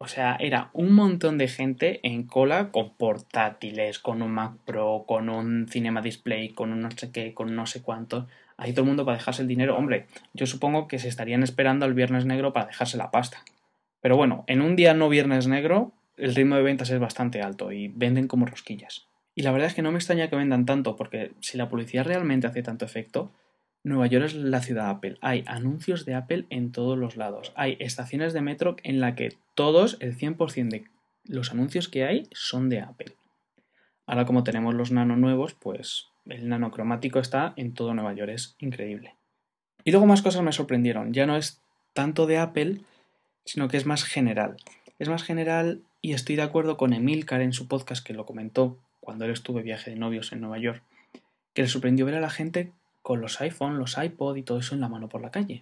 O 0.02 0.08
sea, 0.08 0.38
era 0.40 0.70
un 0.72 0.94
montón 0.94 1.38
de 1.38 1.50
gente 1.50 2.00
en 2.04 2.24
cola 2.24 2.72
con 2.72 2.96
portátiles, 2.96 4.00
con 4.00 4.22
un 4.22 4.32
Mac 4.32 4.54
Pro, 4.66 5.04
con 5.06 5.28
un 5.28 5.68
Cinema 5.68 6.02
Display, 6.02 6.54
con 6.54 6.72
un 6.72 6.80
no 6.80 6.92
sé 6.92 7.12
qué, 7.12 7.34
con 7.34 7.54
no 7.54 7.66
sé 7.66 7.82
cuánto. 7.82 8.26
Ahí 8.56 8.72
todo 8.72 8.84
el 8.84 8.88
mundo 8.88 9.04
para 9.04 9.18
dejarse 9.18 9.42
el 9.42 9.50
dinero. 9.50 9.78
Hombre, 9.78 10.08
yo 10.34 10.46
supongo 10.46 10.88
que 10.88 11.00
se 11.00 11.10
estarían 11.10 11.44
esperando 11.44 11.86
al 11.86 11.94
Viernes 11.94 12.26
Negro 12.26 12.54
para 12.54 12.68
dejarse 12.68 12.96
la 12.96 13.12
pasta. 13.12 13.44
Pero 14.00 14.16
bueno, 14.16 14.46
en 14.48 14.62
un 14.62 14.78
día 14.78 14.94
no 14.94 15.10
Viernes 15.10 15.48
Negro, 15.48 15.92
el 16.16 16.34
ritmo 16.34 16.56
de 16.56 16.64
ventas 16.64 16.90
es 16.90 17.00
bastante 17.00 17.42
alto 17.42 17.74
y 17.74 17.90
venden 17.90 18.30
como 18.30 18.46
rosquillas. 18.46 19.09
Y 19.40 19.44
la 19.44 19.54
verdad 19.54 19.68
es 19.68 19.74
que 19.74 19.82
no 19.82 19.94
me 19.94 20.00
extraña 20.00 20.30
que 20.30 20.36
vendan 20.36 20.66
tanto, 20.66 20.98
porque 20.98 21.32
si 21.40 21.58
la 21.58 21.70
publicidad 21.70 22.04
realmente 22.04 22.46
hace 22.46 22.62
tanto 22.62 22.84
efecto, 22.84 23.32
Nueva 23.86 24.06
York 24.08 24.26
es 24.26 24.34
la 24.34 24.62
ciudad 24.62 24.90
Apple. 24.90 25.18
Hay 25.22 25.46
anuncios 25.48 26.04
de 26.04 26.14
Apple 26.14 26.46
en 26.50 26.74
todos 26.74 26.98
los 26.98 27.16
lados. 27.16 27.54
Hay 27.56 27.78
estaciones 27.80 28.34
de 28.34 28.42
metro 28.42 28.76
en 28.84 29.00
la 29.00 29.16
que 29.16 29.38
todos, 29.56 29.96
el 30.02 30.18
100% 30.18 30.68
de 30.68 30.84
los 31.24 31.54
anuncios 31.54 31.88
que 31.88 32.04
hay 32.04 32.28
son 32.34 32.68
de 32.68 32.82
Apple. 32.82 33.16
Ahora 34.06 34.26
como 34.26 34.44
tenemos 34.44 34.76
los 34.76 34.92
nano 34.92 35.16
nuevos, 35.16 35.54
pues 35.54 36.08
el 36.26 36.50
nano 36.50 36.70
cromático 36.70 37.20
está 37.20 37.54
en 37.56 37.74
todo 37.74 37.94
Nueva 37.94 38.12
York. 38.12 38.32
Es 38.34 38.58
increíble. 38.60 39.16
Y 39.86 39.92
luego 39.92 40.06
más 40.06 40.22
cosas 40.22 40.44
me 40.44 40.52
sorprendieron. 40.52 41.14
Ya 41.14 41.26
no 41.26 41.38
es 41.38 41.62
tanto 41.94 42.28
de 42.28 42.40
Apple, 42.40 42.82
sino 43.46 43.70
que 43.70 43.78
es 43.78 43.86
más 43.86 44.04
general. 44.04 44.58
Es 45.00 45.08
más 45.08 45.24
general 45.24 45.82
y 46.02 46.12
estoy 46.12 46.36
de 46.36 46.42
acuerdo 46.42 46.76
con 46.76 46.92
Emilcar 46.92 47.40
en 47.40 47.54
su 47.54 47.70
podcast 47.70 48.06
que 48.06 48.12
lo 48.12 48.26
comentó 48.26 48.78
cuando 49.10 49.26
él 49.26 49.32
estuvo 49.32 49.60
viaje 49.64 49.90
de 49.90 49.96
novios 49.96 50.32
en 50.34 50.40
Nueva 50.40 50.60
York, 50.60 50.84
que 51.56 51.64
le 51.64 51.68
sorprendió 51.68 52.06
ver 52.06 52.14
a 52.14 52.20
la 52.20 52.30
gente 52.30 52.74
con 53.02 53.22
los 53.22 53.42
iPhone, 53.42 53.80
los 53.80 53.98
iPod 53.98 54.38
y 54.38 54.44
todo 54.44 54.60
eso 54.60 54.76
en 54.76 54.82
la 54.82 54.88
mano 54.88 55.10
por 55.10 55.20
la 55.20 55.32
calle. 55.32 55.62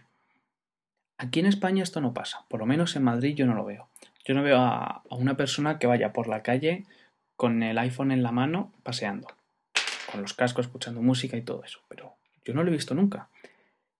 Aquí 1.18 1.40
en 1.40 1.46
España 1.46 1.82
esto 1.82 2.02
no 2.02 2.14
pasa, 2.14 2.44
por 2.50 2.60
lo 2.60 2.66
menos 2.66 2.98
en 2.98 3.06
Madrid 3.06 3.36
yo 3.38 3.46
no 3.46 3.56
lo 3.56 3.64
veo. 3.64 3.88
Yo 4.26 4.34
no 4.34 4.44
veo 4.44 4.58
a, 4.58 5.02
una 5.12 5.38
persona 5.38 5.80
que 5.80 5.88
vaya 5.88 6.12
por 6.12 6.28
la 6.28 6.44
calle 6.44 6.84
con 7.38 7.64
el 7.64 7.78
iPhone 7.78 8.12
en 8.12 8.22
la 8.22 8.34
mano 8.34 8.74
paseando, 8.84 9.30
con 10.12 10.22
los 10.22 10.34
cascos 10.34 10.66
escuchando 10.66 11.02
música 11.02 11.38
y 11.38 11.42
todo 11.42 11.64
eso, 11.64 11.80
pero 11.88 12.18
yo 12.44 12.54
no 12.54 12.64
lo 12.64 12.70
he 12.70 12.74
visto 12.74 12.96
nunca. 12.96 13.30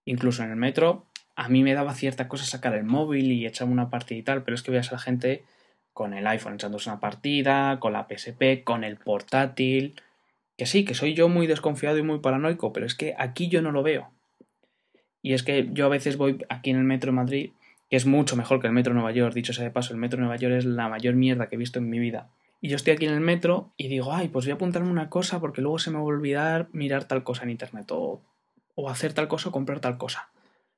Incluso 0.04 0.42
en 0.42 0.50
el 0.50 0.56
metro 0.56 1.06
a 1.36 1.48
mí 1.48 1.62
me 1.62 1.72
daba 1.72 1.94
cierta 1.94 2.28
cosa 2.28 2.44
sacar 2.44 2.74
el 2.74 2.84
móvil 2.84 3.32
y 3.32 3.46
echar 3.46 3.66
una 3.66 3.88
partida 3.88 4.18
y 4.18 4.22
tal, 4.22 4.42
pero 4.42 4.54
es 4.54 4.62
que 4.62 4.72
veas 4.72 4.90
a 4.90 4.96
la 4.96 5.00
gente 5.00 5.42
con 5.98 6.14
el 6.14 6.28
iPhone 6.28 6.54
echándose 6.54 6.88
una 6.88 7.00
partida, 7.00 7.80
con 7.80 7.92
la 7.92 8.06
PSP, 8.06 8.62
con 8.62 8.84
el 8.84 8.98
portátil, 8.98 10.00
que 10.56 10.64
sí, 10.64 10.84
que 10.84 10.94
soy 10.94 11.14
yo 11.14 11.28
muy 11.28 11.48
desconfiado 11.48 11.98
y 11.98 12.04
muy 12.04 12.20
paranoico, 12.20 12.72
pero 12.72 12.86
es 12.86 12.94
que 12.94 13.16
aquí 13.18 13.48
yo 13.48 13.62
no 13.62 13.72
lo 13.72 13.82
veo. 13.82 14.08
Y 15.22 15.32
es 15.32 15.42
que 15.42 15.68
yo 15.72 15.86
a 15.86 15.88
veces 15.88 16.16
voy 16.16 16.38
aquí 16.50 16.70
en 16.70 16.76
el 16.76 16.84
metro 16.84 17.10
de 17.10 17.16
Madrid, 17.16 17.50
que 17.90 17.96
es 17.96 18.06
mucho 18.06 18.36
mejor 18.36 18.60
que 18.60 18.68
el 18.68 18.72
metro 18.72 18.92
de 18.92 19.00
Nueva 19.00 19.10
York, 19.10 19.34
dicho 19.34 19.52
sea 19.52 19.64
de 19.64 19.72
paso, 19.72 19.92
el 19.92 19.98
metro 19.98 20.18
de 20.18 20.26
Nueva 20.26 20.36
York 20.36 20.54
es 20.54 20.66
la 20.66 20.88
mayor 20.88 21.16
mierda 21.16 21.48
que 21.48 21.56
he 21.56 21.58
visto 21.58 21.80
en 21.80 21.90
mi 21.90 21.98
vida. 21.98 22.28
Y 22.60 22.68
yo 22.68 22.76
estoy 22.76 22.92
aquí 22.92 23.06
en 23.06 23.14
el 23.14 23.20
metro 23.20 23.72
y 23.76 23.88
digo, 23.88 24.12
ay, 24.12 24.28
pues 24.28 24.44
voy 24.44 24.52
a 24.52 24.54
apuntarme 24.54 24.92
una 24.92 25.10
cosa 25.10 25.40
porque 25.40 25.62
luego 25.62 25.80
se 25.80 25.90
me 25.90 25.96
va 25.96 26.02
a 26.02 26.04
olvidar 26.04 26.68
mirar 26.70 27.06
tal 27.06 27.24
cosa 27.24 27.42
en 27.42 27.50
internet 27.50 27.90
o, 27.90 28.22
o 28.76 28.88
hacer 28.88 29.14
tal 29.14 29.26
cosa 29.26 29.48
o 29.48 29.52
comprar 29.52 29.80
tal 29.80 29.98
cosa. 29.98 30.28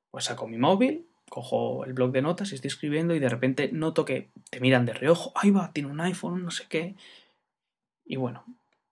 Pues 0.09 0.25
saco 0.25 0.47
mi 0.47 0.57
móvil, 0.57 1.05
cojo 1.31 1.85
el 1.85 1.93
blog 1.93 2.11
de 2.11 2.21
notas 2.21 2.51
y 2.51 2.55
estoy 2.55 2.67
escribiendo 2.67 3.15
y 3.15 3.19
de 3.19 3.29
repente 3.29 3.69
noto 3.71 4.03
que 4.03 4.31
te 4.49 4.59
miran 4.59 4.85
de 4.85 4.91
reojo, 4.91 5.31
ay 5.33 5.49
va, 5.49 5.71
tiene 5.71 5.89
un 5.89 6.01
iPhone, 6.01 6.43
no 6.43 6.51
sé 6.51 6.65
qué. 6.67 6.95
Y 8.05 8.17
bueno, 8.17 8.43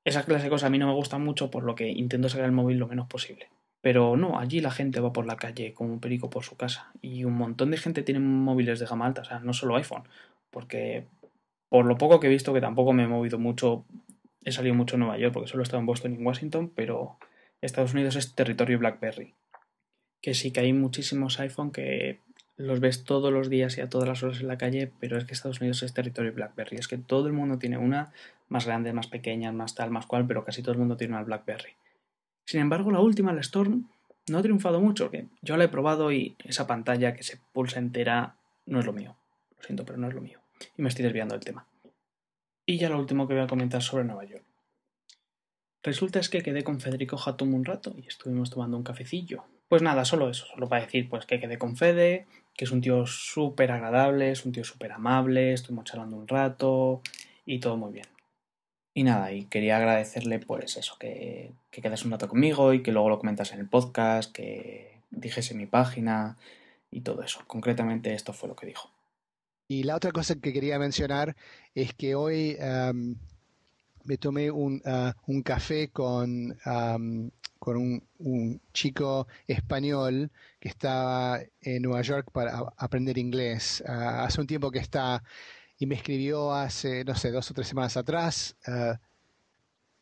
esa 0.06 0.24
clase 0.24 0.46
de 0.46 0.50
cosas 0.50 0.68
a 0.68 0.70
mí 0.70 0.78
no 0.78 0.88
me 0.88 0.94
gustan 0.94 1.22
mucho, 1.22 1.52
por 1.52 1.64
lo 1.64 1.76
que 1.76 1.90
intento 1.90 2.30
sacar 2.30 2.46
el 2.46 2.54
móvil 2.54 2.78
lo 2.78 2.88
menos 2.88 3.08
posible. 3.08 3.50
Pero 3.82 4.16
no, 4.16 4.40
allí 4.40 4.62
la 4.62 4.72
gente 4.72 5.02
va 5.02 5.12
por 5.12 5.26
la 5.26 5.36
calle 5.36 5.74
como 5.74 5.92
un 5.92 6.00
perico 6.00 6.30
por 6.30 6.46
su 6.46 6.56
casa. 6.56 6.94
Y 7.02 7.26
un 7.26 7.34
montón 7.34 7.72
de 7.72 7.78
gente 7.78 8.04
tiene 8.04 8.22
móviles 8.22 8.80
de 8.80 8.86
gama 8.86 9.06
alta, 9.06 9.22
o 9.22 9.26
sea, 9.26 9.40
no 9.40 9.52
solo 9.52 9.76
iPhone. 9.76 10.04
Porque 10.50 11.08
por 11.68 11.86
lo 11.86 11.98
poco 11.98 12.22
que 12.22 12.28
he 12.28 12.30
visto, 12.30 12.54
que 12.54 12.62
tampoco 12.62 12.94
me 12.94 13.04
he 13.04 13.08
movido 13.08 13.38
mucho, 13.38 13.84
he 14.46 14.54
salido 14.54 14.76
mucho 14.76 14.96
en 14.96 15.02
Nueva 15.02 15.18
York, 15.18 15.34
porque 15.34 15.50
solo 15.50 15.62
he 15.62 15.66
estado 15.66 15.82
en 15.82 15.88
Boston 15.88 16.14
y 16.14 16.16
en 16.16 16.26
Washington, 16.26 16.72
pero 16.74 17.18
Estados 17.60 17.94
Unidos 17.94 18.16
es 18.16 18.34
territorio 18.34 18.80
BlackBerry. 18.80 19.36
Que 20.22 20.34
sí 20.34 20.52
que 20.52 20.62
hay 20.62 20.72
muchísimos 20.72 21.40
iPhone 21.42 21.72
que 21.72 22.22
los 22.60 22.82
ves 22.82 23.06
todos 23.06 23.32
los 23.32 23.50
días 23.50 23.78
y 23.78 23.82
a 23.82 23.88
todas 23.88 24.06
las 24.06 24.22
horas 24.22 24.42
en 24.42 24.50
la 24.50 24.58
calle, 24.58 24.92
pero 25.00 25.18
es 25.18 25.24
que 25.24 25.34
Estados 25.34 25.62
Unidos 25.62 25.82
es 25.82 25.94
territorio 25.94 26.34
BlackBerry. 26.34 26.76
Es 26.76 26.90
que 26.90 26.98
todo 26.98 27.28
el 27.28 27.34
mundo 27.34 27.58
tiene 27.58 27.78
una, 27.78 28.12
más 28.50 28.66
grandes, 28.66 28.94
más 28.94 29.08
pequeñas, 29.08 29.54
más 29.54 29.76
tal, 29.76 29.92
más 29.92 30.06
cual, 30.06 30.28
pero 30.28 30.44
casi 30.44 30.62
todo 30.62 30.74
el 30.74 30.80
mundo 30.80 30.98
tiene 30.98 31.14
una 31.14 31.24
BlackBerry. 31.24 31.72
Sin 32.46 32.60
embargo, 32.60 32.92
la 32.92 33.00
última, 33.00 33.32
la 33.32 33.40
Storm, 33.40 33.88
no 34.28 34.40
ha 34.40 34.42
triunfado 34.42 34.82
mucho, 34.82 35.10
que 35.10 35.28
yo 35.42 35.56
la 35.56 35.64
he 35.64 35.70
probado 35.70 36.12
y 36.12 36.36
esa 36.44 36.68
pantalla 36.68 37.14
que 37.14 37.24
se 37.24 37.40
pulsa 37.54 37.80
entera 37.80 38.36
no 38.66 38.82
es 38.82 38.86
lo 38.86 38.92
mío. 38.92 39.16
Lo 39.56 39.64
siento, 39.64 39.86
pero 39.86 39.98
no 39.98 40.10
es 40.10 40.14
lo 40.14 40.20
mío. 40.20 40.42
Y 40.78 40.82
me 40.82 40.90
estoy 40.90 41.06
desviando 41.06 41.36
del 41.36 41.46
tema. 41.46 41.66
Y 42.66 42.78
ya 42.78 42.90
lo 42.90 43.00
último 43.00 43.26
que 43.26 43.36
voy 43.36 43.44
a 43.44 43.48
comentar 43.48 43.82
sobre 43.82 44.04
Nueva 44.04 44.26
York. 44.26 44.44
Resulta 45.82 46.20
es 46.20 46.28
que 46.28 46.42
quedé 46.42 46.66
con 46.66 46.82
Federico 46.82 47.18
Hatum 47.18 47.54
un 47.54 47.64
rato 47.64 47.96
y 47.98 48.06
estuvimos 48.06 48.50
tomando 48.50 48.76
un 48.76 48.84
cafecillo. 48.84 49.46
Pues 49.70 49.82
nada, 49.82 50.04
solo 50.04 50.30
eso, 50.30 50.46
solo 50.48 50.68
para 50.68 50.84
decir 50.84 51.08
pues 51.08 51.26
que 51.26 51.40
quedé 51.40 51.58
con 51.58 51.78
Fede, 51.78 52.28
que 52.60 52.66
es 52.66 52.72
un 52.72 52.82
tío 52.82 53.06
súper 53.06 53.72
agradable, 53.72 54.32
es 54.32 54.46
un 54.46 54.52
tío 54.52 54.66
súper 54.66 54.92
amable, 54.92 55.54
estuvimos 55.54 55.86
charlando 55.86 56.18
un 56.18 56.28
rato 56.28 57.02
y 57.46 57.62
todo 57.62 57.78
muy 57.78 57.94
bien. 57.94 58.08
Y 58.94 59.04
nada, 59.04 59.32
y 59.32 59.46
quería 59.46 59.78
agradecerle 59.78 60.40
pues 60.40 60.76
eso, 60.76 60.98
que, 61.00 61.54
que 61.72 61.82
quedas 61.82 62.04
un 62.04 62.12
rato 62.12 62.28
conmigo 62.28 62.74
y 62.74 62.84
que 62.84 62.92
luego 62.92 63.08
lo 63.08 63.18
comentas 63.18 63.54
en 63.54 63.60
el 63.62 63.70
podcast, 63.70 64.34
que 64.34 65.00
dijese 65.10 65.56
mi 65.56 65.68
página 65.68 66.36
y 66.92 67.00
todo 67.00 67.24
eso. 67.24 67.40
Concretamente 67.48 68.14
esto 68.14 68.34
fue 68.34 68.50
lo 68.50 68.58
que 68.58 68.68
dijo. 68.68 68.92
Y 69.70 69.84
la 69.84 69.96
otra 69.96 70.12
cosa 70.12 70.36
que 70.36 70.52
quería 70.52 70.78
mencionar 70.80 71.38
es 71.76 71.94
que 71.94 72.16
hoy 72.16 72.58
me 74.04 74.18
tomé 74.18 74.52
un, 74.52 74.82
ah, 74.84 75.16
un 75.28 75.44
café 75.44 75.92
con, 75.92 76.58
con 77.70 78.02
un, 78.18 78.62
chico 78.74 79.28
español 79.46 80.32
que 80.60 80.70
estaba 80.70 81.40
en 81.62 81.84
Nueva 81.84 82.02
York 82.02 82.32
para 82.32 82.74
aprender 82.78 83.18
inglés. 83.20 83.84
Ah, 83.88 84.24
hace 84.24 84.42
un 84.42 84.48
tiempo 84.48 84.72
que 84.72 84.80
está 84.80 85.24
y 85.78 85.86
me 85.86 85.94
escribió 85.96 86.52
hace, 86.52 87.04
no 87.06 87.16
sé, 87.16 87.32
dos 87.32 87.52
o 87.52 87.54
tres 87.54 87.68
semanas 87.68 87.96
atrás 87.96 88.56
ah, 88.66 89.00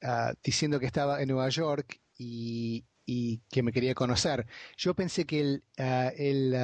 ah, 0.02 0.34
diciendo 0.42 0.80
que 0.80 0.86
estaba 0.86 1.22
en 1.22 1.28
Nueva 1.28 1.50
York 1.50 2.00
y, 2.18 2.86
que 3.50 3.64
me 3.64 3.74
quería 3.74 3.94
conocer. 3.94 4.48
Yo 4.78 4.94
pensé 4.94 5.26
que 5.26 5.42
él, 5.42 5.64
él 5.78 6.56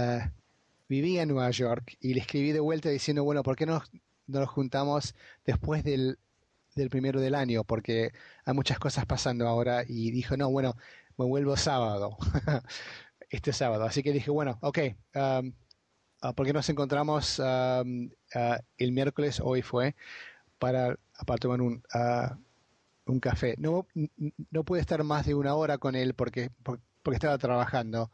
vivía 0.88 1.24
en 1.24 1.29
Nueva 1.29 1.51
York 1.51 1.98
y 2.00 2.13
le 2.13 2.22
escribí 2.22 2.53
de 2.53 2.60
vuelta 2.62 2.89
diciendo, 2.89 3.24
bueno, 3.25 3.43
¿por 3.43 3.55
qué 3.57 3.65
no, 3.65 3.81
nos 4.27 4.50
juntamos 4.50 5.15
después 5.45 5.83
del, 5.83 6.17
del 6.75 6.89
primero 6.89 7.21
del 7.21 7.35
año? 7.35 7.63
Porque 7.63 8.11
hay 8.45 8.53
muchas 8.53 8.79
cosas 8.79 9.05
pasando 9.05 9.47
ahora 9.47 9.83
y 9.87 10.11
dijo, 10.11 10.37
no, 10.37 10.49
bueno, 10.51 10.75
me 11.17 11.25
vuelvo 11.25 11.57
sábado. 11.57 12.17
este 13.29 13.53
sábado. 13.53 13.85
Así 13.85 14.03
que 14.03 14.11
dije, 14.13 14.29
bueno, 14.31 14.59
ok, 14.61 14.79
Ah, 16.23 16.31
porque 16.33 16.53
nos 16.53 16.69
encontramos 16.69 17.41
ah, 17.43 17.83
el 18.77 18.91
miércoles, 18.93 19.41
hoy 19.43 19.61
fue, 19.61 19.93
para, 20.57 20.97
para 21.27 21.37
tomar 21.37 21.61
un, 21.61 21.83
ah, 21.93 22.37
un 23.05 23.19
café. 23.19 23.55
No, 23.57 23.87
no 24.51 24.63
pude 24.63 24.79
estar 24.79 25.03
más 25.03 25.25
de 25.25 25.35
una 25.35 25.53
hora 25.55 25.77
con 25.77 25.95
él 25.95 26.13
porque, 26.13 26.49
porque 26.63 27.15
estaba 27.15 27.37
trabajando, 27.37 28.09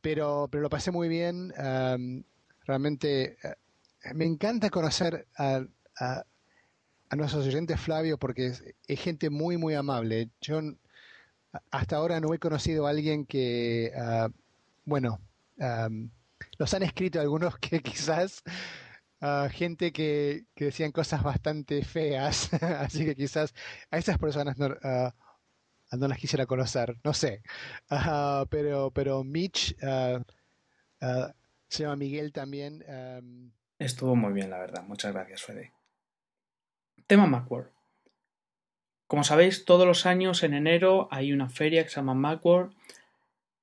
pero, 0.00 0.48
pero 0.52 0.62
lo 0.62 0.70
pasé 0.70 0.92
muy 0.92 1.08
bien. 1.08 1.52
realmente 2.64 3.36
me 4.14 4.24
encanta 4.24 4.70
conocer 4.70 5.26
a, 5.36 5.64
a, 7.10 7.16
nuestros 7.16 7.46
oyentes, 7.46 7.80
Flavio, 7.80 8.18
porque 8.18 8.46
es, 8.46 9.00
gente 9.00 9.30
muy, 9.30 9.56
muy 9.56 9.74
amable. 9.74 10.30
Yo 10.40 10.60
hasta 11.70 11.96
ahora 11.96 12.20
no 12.20 12.34
he 12.34 12.38
conocido 12.38 12.86
a 12.86 12.90
alguien 12.90 13.26
que, 13.26 13.92
bueno, 14.84 15.20
los 16.58 16.74
han 16.74 16.82
escrito 16.82 17.20
algunos 17.20 17.58
que 17.58 17.80
quizás 17.82 18.42
uh, 19.20 19.48
gente 19.50 19.92
que, 19.92 20.44
que, 20.54 20.66
decían 20.66 20.92
cosas 20.92 21.22
bastante 21.22 21.84
feas, 21.84 22.52
así 22.62 23.04
que 23.04 23.14
quizás 23.14 23.54
a 23.90 23.98
esas 23.98 24.18
personas 24.18 24.58
no, 24.58 24.66
uh, 24.66 25.96
no 25.96 26.08
las 26.08 26.18
quisiera 26.18 26.46
conocer, 26.46 26.96
no 27.04 27.14
sé. 27.14 27.42
Pero, 28.50 28.90
pero 28.92 29.24
Mitch 29.24 29.76
se 31.68 31.82
llama 31.82 31.96
Miguel 31.96 32.32
también. 32.32 32.84
Um... 32.88 33.50
Estuvo 33.78 34.16
muy 34.16 34.32
bien, 34.32 34.50
la 34.50 34.58
verdad. 34.58 34.82
Muchas 34.82 35.12
gracias, 35.12 35.42
Fede. 35.42 35.72
Tema 37.08 37.26
Macworld. 37.26 37.70
Como 39.08 39.24
sabéis, 39.24 39.64
todos 39.64 39.86
los 39.86 40.06
años 40.06 40.44
en 40.44 40.54
enero 40.54 41.08
hay 41.10 41.32
una 41.32 41.48
feria 41.48 41.82
que 41.82 41.90
se 41.90 41.96
llama 41.96 42.14
Macworld 42.14 42.72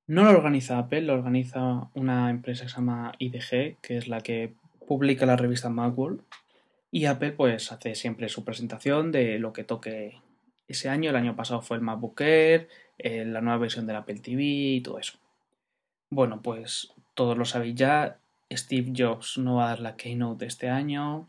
no 0.08 0.22
lo 0.22 0.30
organiza 0.30 0.78
Apple, 0.78 1.02
lo 1.02 1.14
organiza 1.14 1.90
una 1.94 2.30
empresa 2.30 2.64
que 2.64 2.68
se 2.70 2.76
llama 2.76 3.12
IDG, 3.18 3.76
que 3.80 3.96
es 3.96 4.06
la 4.06 4.20
que 4.20 4.54
publica 4.86 5.26
la 5.26 5.36
revista 5.36 5.68
Macworld. 5.68 6.20
Y 6.92 7.06
Apple 7.06 7.32
pues 7.32 7.72
hace 7.72 7.96
siempre 7.96 8.28
su 8.28 8.44
presentación 8.44 9.10
de 9.10 9.40
lo 9.40 9.52
que 9.52 9.64
toque 9.64 10.20
ese 10.68 10.88
año. 10.88 11.10
El 11.10 11.16
año 11.16 11.34
pasado 11.34 11.60
fue 11.60 11.76
el 11.76 11.82
MacBook 11.82 12.20
Air, 12.20 12.68
eh, 12.98 13.24
la 13.24 13.40
nueva 13.40 13.58
versión 13.58 13.86
del 13.86 13.96
Apple 13.96 14.20
TV 14.20 14.42
y 14.42 14.80
todo 14.80 15.00
eso. 15.00 15.18
Bueno, 16.08 16.40
pues 16.40 16.92
todos 17.14 17.36
lo 17.36 17.44
sabéis 17.44 17.74
ya. 17.74 18.18
Steve 18.52 18.92
Jobs 18.96 19.38
no 19.38 19.56
va 19.56 19.64
a 19.64 19.68
dar 19.70 19.80
la 19.80 19.96
keynote 19.96 20.46
este 20.46 20.68
año. 20.68 21.26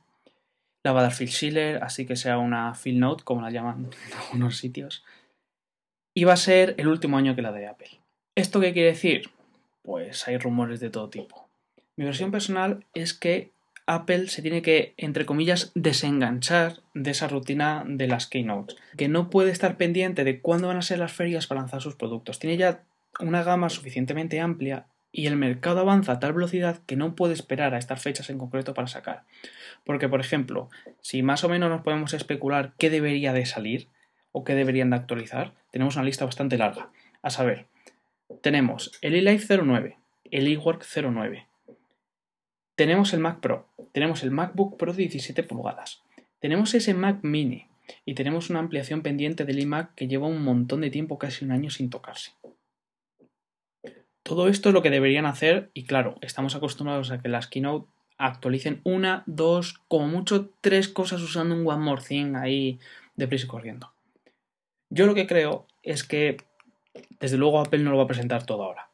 La 0.87 0.93
va 0.93 1.01
a 1.01 1.03
dar 1.03 1.13
Phil 1.13 1.27
Schiller, 1.27 1.83
así 1.83 2.05
que 2.05 2.15
sea 2.15 2.37
una 2.37 2.73
Phil 2.73 2.97
Note, 2.97 3.25
como 3.25 3.41
la 3.41 3.51
llaman 3.51 3.89
en 4.07 4.13
algunos 4.13 4.55
sitios. 4.55 5.03
Y 6.15 6.23
va 6.23 6.31
a 6.31 6.37
ser 6.37 6.75
el 6.77 6.87
último 6.87 7.17
año 7.17 7.35
que 7.35 7.41
la 7.41 7.51
dé 7.51 7.67
Apple. 7.67 7.99
¿Esto 8.35 8.61
qué 8.61 8.71
quiere 8.71 8.91
decir? 8.91 9.29
Pues 9.81 10.25
hay 10.29 10.37
rumores 10.37 10.79
de 10.79 10.89
todo 10.89 11.09
tipo. 11.09 11.49
Mi 11.97 12.05
versión 12.05 12.31
personal 12.31 12.85
es 12.93 13.13
que 13.13 13.51
Apple 13.85 14.29
se 14.29 14.41
tiene 14.41 14.61
que, 14.61 14.93
entre 14.95 15.25
comillas, 15.25 15.73
desenganchar 15.75 16.79
de 16.93 17.11
esa 17.11 17.27
rutina 17.27 17.83
de 17.85 18.07
las 18.07 18.25
keynotes, 18.25 18.77
que 18.95 19.09
no 19.09 19.29
puede 19.29 19.51
estar 19.51 19.75
pendiente 19.75 20.23
de 20.23 20.39
cuándo 20.39 20.69
van 20.69 20.77
a 20.77 20.81
ser 20.81 20.99
las 20.99 21.11
ferias 21.11 21.47
para 21.47 21.59
lanzar 21.59 21.81
sus 21.81 21.95
productos. 21.95 22.39
Tiene 22.39 22.55
ya 22.55 22.85
una 23.19 23.43
gama 23.43 23.69
suficientemente 23.69 24.39
amplia 24.39 24.85
y 25.11 25.27
el 25.27 25.37
mercado 25.37 25.79
avanza 25.79 26.13
a 26.13 26.19
tal 26.19 26.33
velocidad 26.33 26.79
que 26.85 26.95
no 26.95 27.15
puede 27.15 27.33
esperar 27.33 27.73
a 27.73 27.77
estas 27.77 28.01
fechas 28.01 28.29
en 28.29 28.37
concreto 28.37 28.73
para 28.73 28.87
sacar. 28.87 29.23
Porque, 29.83 30.09
por 30.09 30.19
ejemplo, 30.19 30.69
si 31.01 31.23
más 31.23 31.43
o 31.43 31.49
menos 31.49 31.69
nos 31.69 31.81
podemos 31.81 32.13
especular 32.13 32.73
qué 32.77 32.89
debería 32.89 33.33
de 33.33 33.45
salir 33.45 33.87
o 34.31 34.43
qué 34.43 34.53
deberían 34.53 34.89
de 34.89 34.97
actualizar, 34.97 35.53
tenemos 35.71 35.95
una 35.95 36.05
lista 36.05 36.25
bastante 36.25 36.57
larga. 36.57 36.89
A 37.21 37.29
saber, 37.29 37.67
tenemos 38.41 38.91
el 39.01 39.15
eLife 39.15 39.57
09, 39.57 39.97
el 40.31 40.47
eWork 40.47 40.85
09. 40.85 41.47
Tenemos 42.75 43.13
el 43.13 43.19
Mac 43.19 43.39
Pro, 43.39 43.67
tenemos 43.91 44.21
el 44.21 44.31
MacBook 44.31 44.77
Pro 44.77 44.93
de 44.93 44.99
17 45.03 45.41
pulgadas, 45.43 46.03
tenemos 46.39 46.75
ese 46.75 46.93
Mac 46.93 47.19
Mini 47.23 47.67
y 48.05 48.13
tenemos 48.13 48.49
una 48.49 48.59
ampliación 48.59 49.01
pendiente 49.01 49.45
del 49.45 49.59
iMac 49.59 49.95
que 49.95 50.07
lleva 50.07 50.27
un 50.27 50.43
montón 50.43 50.81
de 50.81 50.91
tiempo, 50.91 51.17
casi 51.17 51.43
un 51.45 51.51
año 51.51 51.71
sin 51.71 51.89
tocarse. 51.89 52.33
Todo 54.27 54.49
esto 54.49 54.67
es 54.67 54.73
lo 54.73 54.81
que 54.81 54.89
deberían 54.89 55.25
hacer 55.25 55.71
y 55.73 55.85
claro, 55.85 56.17
estamos 56.19 56.53
acostumbrados 56.53 57.11
a 57.11 57.21
que 57.21 57.29
las 57.29 57.47
Keynote 57.47 57.87
actualicen 58.17 58.81
una, 58.83 59.23
dos, 59.25 59.79
como 59.87 60.09
mucho 60.09 60.49
tres 60.59 60.89
cosas 60.89 61.21
usando 61.21 61.55
un 61.55 61.65
One 61.65 61.81
More 61.81 62.01
Thing 62.05 62.35
ahí 62.35 62.77
deprisa 63.15 63.45
y 63.45 63.47
corriendo. 63.47 63.93
Yo 64.89 65.05
lo 65.05 65.15
que 65.15 65.27
creo 65.27 65.65
es 65.81 66.03
que 66.03 66.35
desde 67.21 67.37
luego 67.37 67.61
Apple 67.61 67.79
no 67.79 67.91
lo 67.91 67.97
va 67.99 68.03
a 68.03 68.07
presentar 68.07 68.45
todo 68.45 68.65
ahora. 68.65 68.89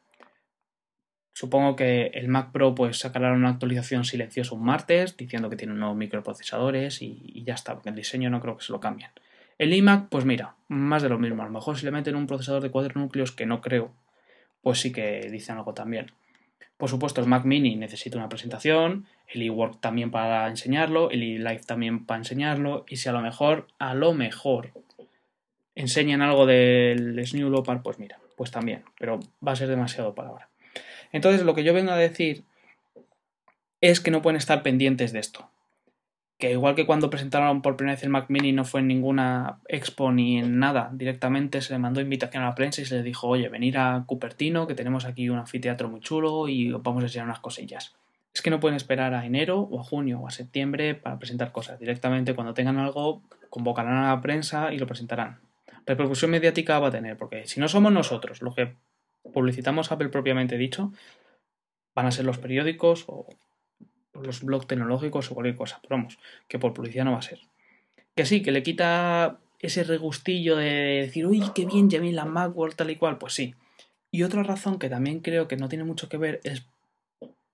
Supongo 1.33 1.75
que 1.75 2.11
el 2.13 2.27
Mac 2.27 2.51
Pro 2.51 2.75
pues 2.75 2.99
sacará 2.99 3.33
una 3.33 3.49
actualización 3.49 4.05
silenciosa 4.05 4.53
un 4.53 4.63
martes 4.63 5.17
diciendo 5.17 5.49
que 5.49 5.55
tiene 5.55 5.73
nuevos 5.73 5.97
microprocesadores 5.97 7.01
y, 7.01 7.43
ya 7.43 7.55
está, 7.55 7.73
porque 7.73 7.89
el 7.89 7.95
diseño 7.95 8.29
no 8.29 8.39
creo 8.39 8.55
que 8.55 8.65
se 8.65 8.71
lo 8.71 8.79
cambien. 8.79 9.09
El 9.57 9.73
iMac, 9.73 10.09
pues 10.09 10.25
mira, 10.25 10.57
más 10.67 11.01
de 11.01 11.09
lo 11.09 11.17
mismo. 11.17 11.41
A 11.41 11.47
lo 11.47 11.51
mejor 11.51 11.75
si 11.75 11.85
le 11.85 11.91
meten 11.91 12.15
un 12.15 12.27
procesador 12.27 12.61
de 12.61 12.69
cuatro 12.69 13.01
núcleos, 13.01 13.31
que 13.31 13.47
no 13.47 13.61
creo, 13.61 13.95
pues 14.63 14.79
sí 14.79 14.91
que 14.91 15.27
dicen 15.29 15.57
algo 15.57 15.75
también. 15.75 16.07
Por 16.77 16.89
supuesto, 16.89 17.21
el 17.21 17.27
Mac 17.27 17.45
Mini 17.45 17.75
necesita 17.75 18.17
una 18.17 18.29
presentación, 18.29 19.05
el 19.27 19.43
eWork 19.43 19.79
también 19.79 20.09
para 20.09 20.47
enseñarlo, 20.47 21.11
el 21.11 21.21
eLife 21.21 21.65
también 21.65 22.05
para 22.05 22.17
enseñarlo, 22.17 22.85
y 22.87 22.97
si 22.97 23.09
a 23.09 23.11
lo 23.11 23.21
mejor, 23.21 23.67
a 23.77 23.93
lo 23.93 24.13
mejor, 24.13 24.71
enseñan 25.75 26.21
algo 26.21 26.45
del 26.45 27.15
New 27.15 27.49
Leopard, 27.51 27.81
pues 27.83 27.99
mira, 27.99 28.19
pues 28.35 28.51
también, 28.51 28.83
pero 28.97 29.19
va 29.45 29.51
a 29.51 29.55
ser 29.55 29.67
demasiado 29.67 30.15
para 30.15 30.29
ahora. 30.29 30.49
Entonces, 31.11 31.43
lo 31.43 31.53
que 31.53 31.63
yo 31.63 31.73
vengo 31.73 31.91
a 31.91 31.97
decir 31.97 32.43
es 33.81 33.99
que 33.99 34.11
no 34.11 34.21
pueden 34.21 34.37
estar 34.37 34.63
pendientes 34.63 35.13
de 35.13 35.19
esto. 35.19 35.49
Que 36.43 36.51
igual 36.51 36.75
que 36.75 36.85
cuando 36.85 37.09
presentaron 37.09 37.61
por 37.61 37.77
primera 37.77 37.95
vez 37.95 38.03
el 38.03 38.09
Mac 38.09 38.25
Mini 38.27 38.51
no 38.51 38.65
fue 38.65 38.81
en 38.81 38.89
ninguna 38.89 39.61
expo 39.69 40.11
ni 40.11 40.39
en 40.39 40.59
nada, 40.59 40.89
directamente 40.91 41.61
se 41.61 41.71
le 41.71 41.79
mandó 41.79 42.01
invitación 42.01 42.43
a 42.43 42.47
la 42.47 42.53
prensa 42.53 42.81
y 42.81 42.85
se 42.85 42.95
le 42.95 43.01
dijo, 43.01 43.29
oye, 43.29 43.47
venir 43.47 43.77
a 43.77 44.03
Cupertino, 44.05 44.67
que 44.67 44.75
tenemos 44.75 45.05
aquí 45.05 45.29
un 45.29 45.37
anfiteatro 45.37 45.87
muy 45.87 46.01
chulo 46.01 46.49
y 46.49 46.69
vamos 46.73 47.01
a 47.01 47.05
enseñar 47.05 47.27
unas 47.27 47.39
cosillas. 47.39 47.95
Es 48.33 48.41
que 48.41 48.49
no 48.49 48.59
pueden 48.59 48.75
esperar 48.75 49.13
a 49.13 49.25
enero 49.25 49.61
o 49.61 49.79
a 49.79 49.83
junio 49.85 50.19
o 50.19 50.27
a 50.27 50.31
septiembre 50.31 50.95
para 50.95 51.17
presentar 51.17 51.53
cosas. 51.53 51.79
Directamente 51.79 52.35
cuando 52.35 52.53
tengan 52.53 52.77
algo, 52.77 53.21
convocarán 53.49 53.95
a 53.95 54.13
la 54.13 54.19
prensa 54.19 54.73
y 54.73 54.79
lo 54.79 54.85
presentarán 54.85 55.39
repercusión 55.85 56.29
mediática 56.29 56.79
va 56.79 56.89
a 56.89 56.91
tener, 56.91 57.17
porque 57.17 57.47
si 57.47 57.59
no 57.59 57.67
somos 57.69 57.91
nosotros 57.91 58.41
los 58.41 58.53
que 58.53 58.75
publicitamos 59.33 59.91
Apple 59.91 60.09
propiamente 60.09 60.57
dicho, 60.57 60.91
van 61.95 62.05
a 62.05 62.11
ser 62.11 62.25
los 62.25 62.37
periódicos 62.37 63.05
o 63.07 63.27
los 64.13 64.43
blogs 64.43 64.67
tecnológicos 64.67 65.31
o 65.31 65.33
cualquier 65.33 65.55
cosa, 65.55 65.79
pero 65.81 65.97
vamos, 65.97 66.19
que 66.47 66.59
por 66.59 66.73
publicidad 66.73 67.05
no 67.05 67.13
va 67.13 67.19
a 67.19 67.23
ser. 67.23 67.39
Que 68.15 68.25
sí, 68.25 68.41
que 68.41 68.51
le 68.51 68.63
quita 68.63 69.39
ese 69.59 69.83
regustillo 69.83 70.55
de 70.57 71.01
decir, 71.05 71.25
uy, 71.25 71.41
qué 71.55 71.65
bien, 71.65 71.89
ya 71.89 71.99
la 71.99 72.25
Macworld 72.25 72.75
tal 72.75 72.91
y 72.91 72.95
cual, 72.97 73.17
pues 73.17 73.33
sí. 73.33 73.55
Y 74.11 74.23
otra 74.23 74.43
razón 74.43 74.77
que 74.77 74.89
también 74.89 75.21
creo 75.21 75.47
que 75.47 75.57
no 75.57 75.69
tiene 75.69 75.85
mucho 75.85 76.09
que 76.09 76.17
ver 76.17 76.41
es 76.43 76.65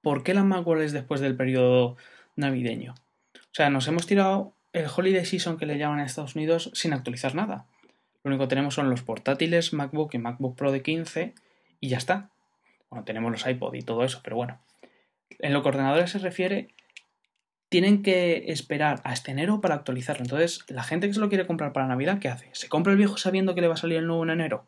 por 0.01 0.23
qué 0.23 0.33
la 0.33 0.43
Macworld 0.43 0.83
es 0.83 0.91
después 0.91 1.21
del 1.21 1.35
periodo 1.35 1.97
navideño. 2.35 2.95
O 3.35 3.53
sea, 3.53 3.69
nos 3.69 3.87
hemos 3.87 4.07
tirado 4.07 4.53
el 4.73 4.87
Holiday 4.93 5.25
Season 5.25 5.57
que 5.57 5.65
le 5.65 5.77
llaman 5.77 5.99
a 5.99 6.05
Estados 6.05 6.35
Unidos 6.35 6.71
sin 6.73 6.93
actualizar 6.93 7.35
nada. 7.35 7.65
Lo 8.23 8.29
único 8.29 8.43
que 8.43 8.49
tenemos 8.49 8.73
son 8.73 8.89
los 8.89 9.01
portátiles 9.01 9.73
MacBook 9.73 10.13
y 10.13 10.17
MacBook 10.17 10.55
Pro 10.55 10.71
de 10.71 10.81
15 10.81 11.33
y 11.79 11.89
ya 11.89 11.97
está. 11.97 12.29
Bueno, 12.89 13.05
tenemos 13.05 13.31
los 13.31 13.47
iPod 13.47 13.75
y 13.75 13.81
todo 13.81 14.03
eso, 14.03 14.19
pero 14.23 14.35
bueno. 14.35 14.59
En 15.37 15.53
lo 15.53 15.61
que 15.61 15.69
ordenadores 15.69 16.11
se 16.11 16.19
refiere, 16.19 16.69
tienen 17.69 18.01
que 18.01 18.51
esperar 18.51 18.99
hasta 19.03 19.31
enero 19.31 19.61
para 19.61 19.75
actualizarlo. 19.75 20.23
Entonces, 20.23 20.65
la 20.67 20.83
gente 20.83 21.07
que 21.07 21.13
se 21.13 21.19
lo 21.19 21.29
quiere 21.29 21.45
comprar 21.45 21.71
para 21.71 21.87
Navidad, 21.87 22.19
¿qué 22.19 22.27
hace? 22.27 22.49
¿Se 22.53 22.67
compra 22.67 22.91
el 22.91 22.97
viejo 22.97 23.17
sabiendo 23.17 23.53
que 23.53 23.61
le 23.61 23.67
va 23.67 23.75
a 23.75 23.77
salir 23.77 23.97
el 23.97 24.07
nuevo 24.07 24.23
en 24.23 24.31
enero? 24.31 24.65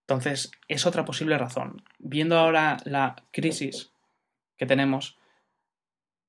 Entonces, 0.00 0.50
es 0.68 0.86
otra 0.86 1.04
posible 1.04 1.38
razón. 1.38 1.82
Viendo 1.98 2.36
ahora 2.38 2.78
la 2.84 3.16
crisis 3.32 3.92
que 4.56 4.66
tenemos, 4.66 5.16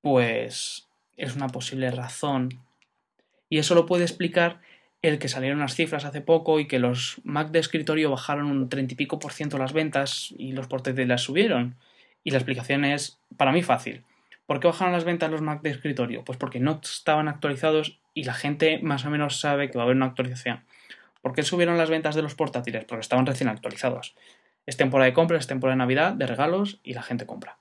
pues 0.00 0.88
es 1.16 1.36
una 1.36 1.48
posible 1.48 1.90
razón. 1.90 2.60
Y 3.48 3.58
eso 3.58 3.74
lo 3.74 3.86
puede 3.86 4.04
explicar 4.04 4.60
el 5.02 5.18
que 5.18 5.28
salieron 5.28 5.60
las 5.60 5.74
cifras 5.74 6.04
hace 6.04 6.20
poco 6.20 6.58
y 6.58 6.66
que 6.66 6.78
los 6.78 7.20
Mac 7.24 7.50
de 7.50 7.60
escritorio 7.60 8.10
bajaron 8.10 8.46
un 8.46 8.68
30 8.68 8.94
y 8.94 8.96
pico 8.96 9.18
por 9.18 9.32
ciento 9.32 9.58
las 9.58 9.72
ventas 9.72 10.34
y 10.36 10.52
los 10.52 10.66
portátiles 10.66 11.20
subieron. 11.20 11.76
Y 12.28 12.30
la 12.30 12.38
explicación 12.38 12.84
es, 12.84 13.18
para 13.36 13.52
mí, 13.52 13.62
fácil. 13.62 14.04
¿Por 14.46 14.60
qué 14.60 14.66
bajaron 14.66 14.92
las 14.92 15.04
ventas 15.04 15.30
los 15.30 15.40
Mac 15.40 15.62
de 15.62 15.70
escritorio? 15.70 16.24
Pues 16.24 16.38
porque 16.38 16.60
no 16.60 16.80
estaban 16.82 17.28
actualizados 17.28 17.98
y 18.14 18.24
la 18.24 18.34
gente 18.34 18.78
más 18.82 19.04
o 19.04 19.10
menos 19.10 19.40
sabe 19.40 19.70
que 19.70 19.78
va 19.78 19.82
a 19.82 19.86
haber 19.86 19.96
una 19.96 20.06
actualización. 20.06 20.64
¿Por 21.22 21.32
qué 21.32 21.42
subieron 21.42 21.78
las 21.78 21.90
ventas 21.90 22.14
de 22.14 22.22
los 22.22 22.34
portátiles? 22.34 22.84
Porque 22.84 23.00
estaban 23.00 23.26
recién 23.26 23.48
actualizados. 23.48 24.14
Es 24.66 24.76
temporada 24.76 25.06
de 25.06 25.14
compra, 25.14 25.38
es 25.38 25.46
temporada 25.46 25.74
de 25.74 25.78
Navidad, 25.78 26.12
de 26.12 26.26
regalos 26.26 26.80
y 26.82 26.94
la 26.94 27.02
gente 27.02 27.26
compra. 27.26 27.58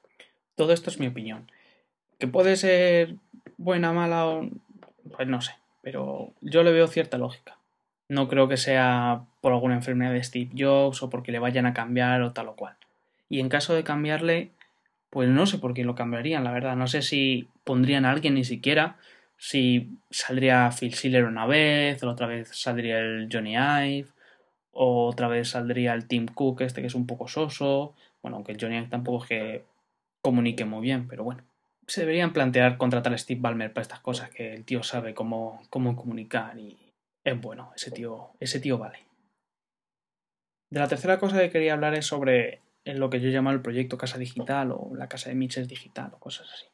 Todo 0.56 0.74
esto 0.74 0.90
es 0.90 1.00
mi 1.00 1.08
opinión. 1.08 1.52
¿Que 2.20 2.28
puede 2.28 2.56
ser 2.56 3.16
buena, 3.58 3.94
mala 3.94 4.26
o... 4.26 4.50
Pues 5.16 5.28
no 5.28 5.42
sé 5.42 5.54
pero 5.88 6.34
yo 6.42 6.64
le 6.64 6.74
veo 6.74 6.86
cierta 6.88 7.18
lógica. 7.18 7.56
No 8.10 8.28
creo 8.28 8.50
que 8.50 8.58
sea 8.58 9.22
por 9.40 9.54
alguna 9.54 9.76
enfermedad 9.76 10.12
de 10.12 10.22
Steve 10.22 10.52
Jobs 10.54 11.02
o 11.02 11.10
porque 11.10 11.32
le 11.32 11.40
vayan 11.40 11.66
a 11.66 11.74
cambiar 11.74 12.22
o 12.24 12.34
tal 12.34 12.50
o 12.50 12.58
cual. 12.58 12.76
Y 13.30 13.40
en 13.40 13.48
caso 13.48 13.74
de 13.74 13.86
cambiarle, 13.86 14.52
pues 15.10 15.30
no 15.30 15.46
sé 15.46 15.58
por 15.58 15.74
qué 15.74 15.84
lo 15.84 15.96
cambiarían, 15.96 16.44
la 16.44 16.52
verdad. 16.52 16.76
No 16.76 16.88
sé 16.88 17.02
si 17.02 17.48
pondrían 17.64 18.06
a 18.06 18.12
alguien 18.12 18.36
ni 18.36 18.44
siquiera, 18.44 18.98
si 19.38 19.98
saldría 20.10 20.70
Phil 20.72 20.94
Schiller 20.94 21.26
una 21.26 21.46
vez, 21.46 22.04
o 22.04 22.10
otra 22.10 22.28
vez 22.28 22.50
saldría 22.54 23.00
el 23.00 23.30
Johnny 23.32 23.56
Ive, 23.56 24.08
o 24.72 25.08
otra 25.08 25.28
vez 25.28 25.50
saldría 25.50 25.94
el 25.94 26.08
Tim 26.08 26.28
Cook, 26.28 26.62
este 26.62 26.82
que 26.82 26.88
es 26.88 26.96
un 26.96 27.08
poco 27.08 27.28
soso. 27.28 27.96
Bueno, 28.22 28.38
aunque 28.38 28.52
el 28.54 28.60
Johnny 28.62 28.78
Ive 28.78 28.88
tampoco 28.88 29.24
es 29.24 29.30
que 29.30 29.66
comunique 30.22 30.66
muy 30.66 30.82
bien, 30.82 31.08
pero 31.08 31.24
bueno 31.24 31.44
se 31.88 32.02
deberían 32.02 32.34
plantear 32.34 32.78
contratar 32.78 33.14
a 33.14 33.18
Steve 33.18 33.40
Ballmer 33.42 33.74
para 33.74 33.82
estas 33.82 34.02
cosas, 34.02 34.30
que 34.30 34.54
el 34.54 34.66
tío 34.66 34.84
sabe 34.84 35.14
cómo, 35.14 35.62
cómo 35.70 35.96
comunicar 35.96 36.60
y 36.60 36.78
es 37.24 37.42
bueno, 37.42 37.72
ese 37.76 37.92
tío, 37.92 38.32
ese 38.40 38.60
tío 38.60 38.78
vale. 38.78 39.00
De 40.70 40.80
la 40.80 40.90
tercera 40.90 41.18
cosa 41.18 41.40
que 41.40 41.50
quería 41.50 41.74
hablar 41.74 41.96
es 41.96 42.06
sobre 42.06 42.60
lo 42.96 43.10
que 43.10 43.20
yo 43.20 43.30
llamo 43.30 43.52
el 43.52 43.62
proyecto 43.62 43.98
Casa 43.98 44.18
Digital 44.18 44.72
o 44.72 44.94
la 44.96 45.08
Casa 45.08 45.30
de 45.30 45.36
Mixes 45.36 45.68
Digital 45.68 46.12
o 46.14 46.20
cosas 46.20 46.50
así. 46.54 46.66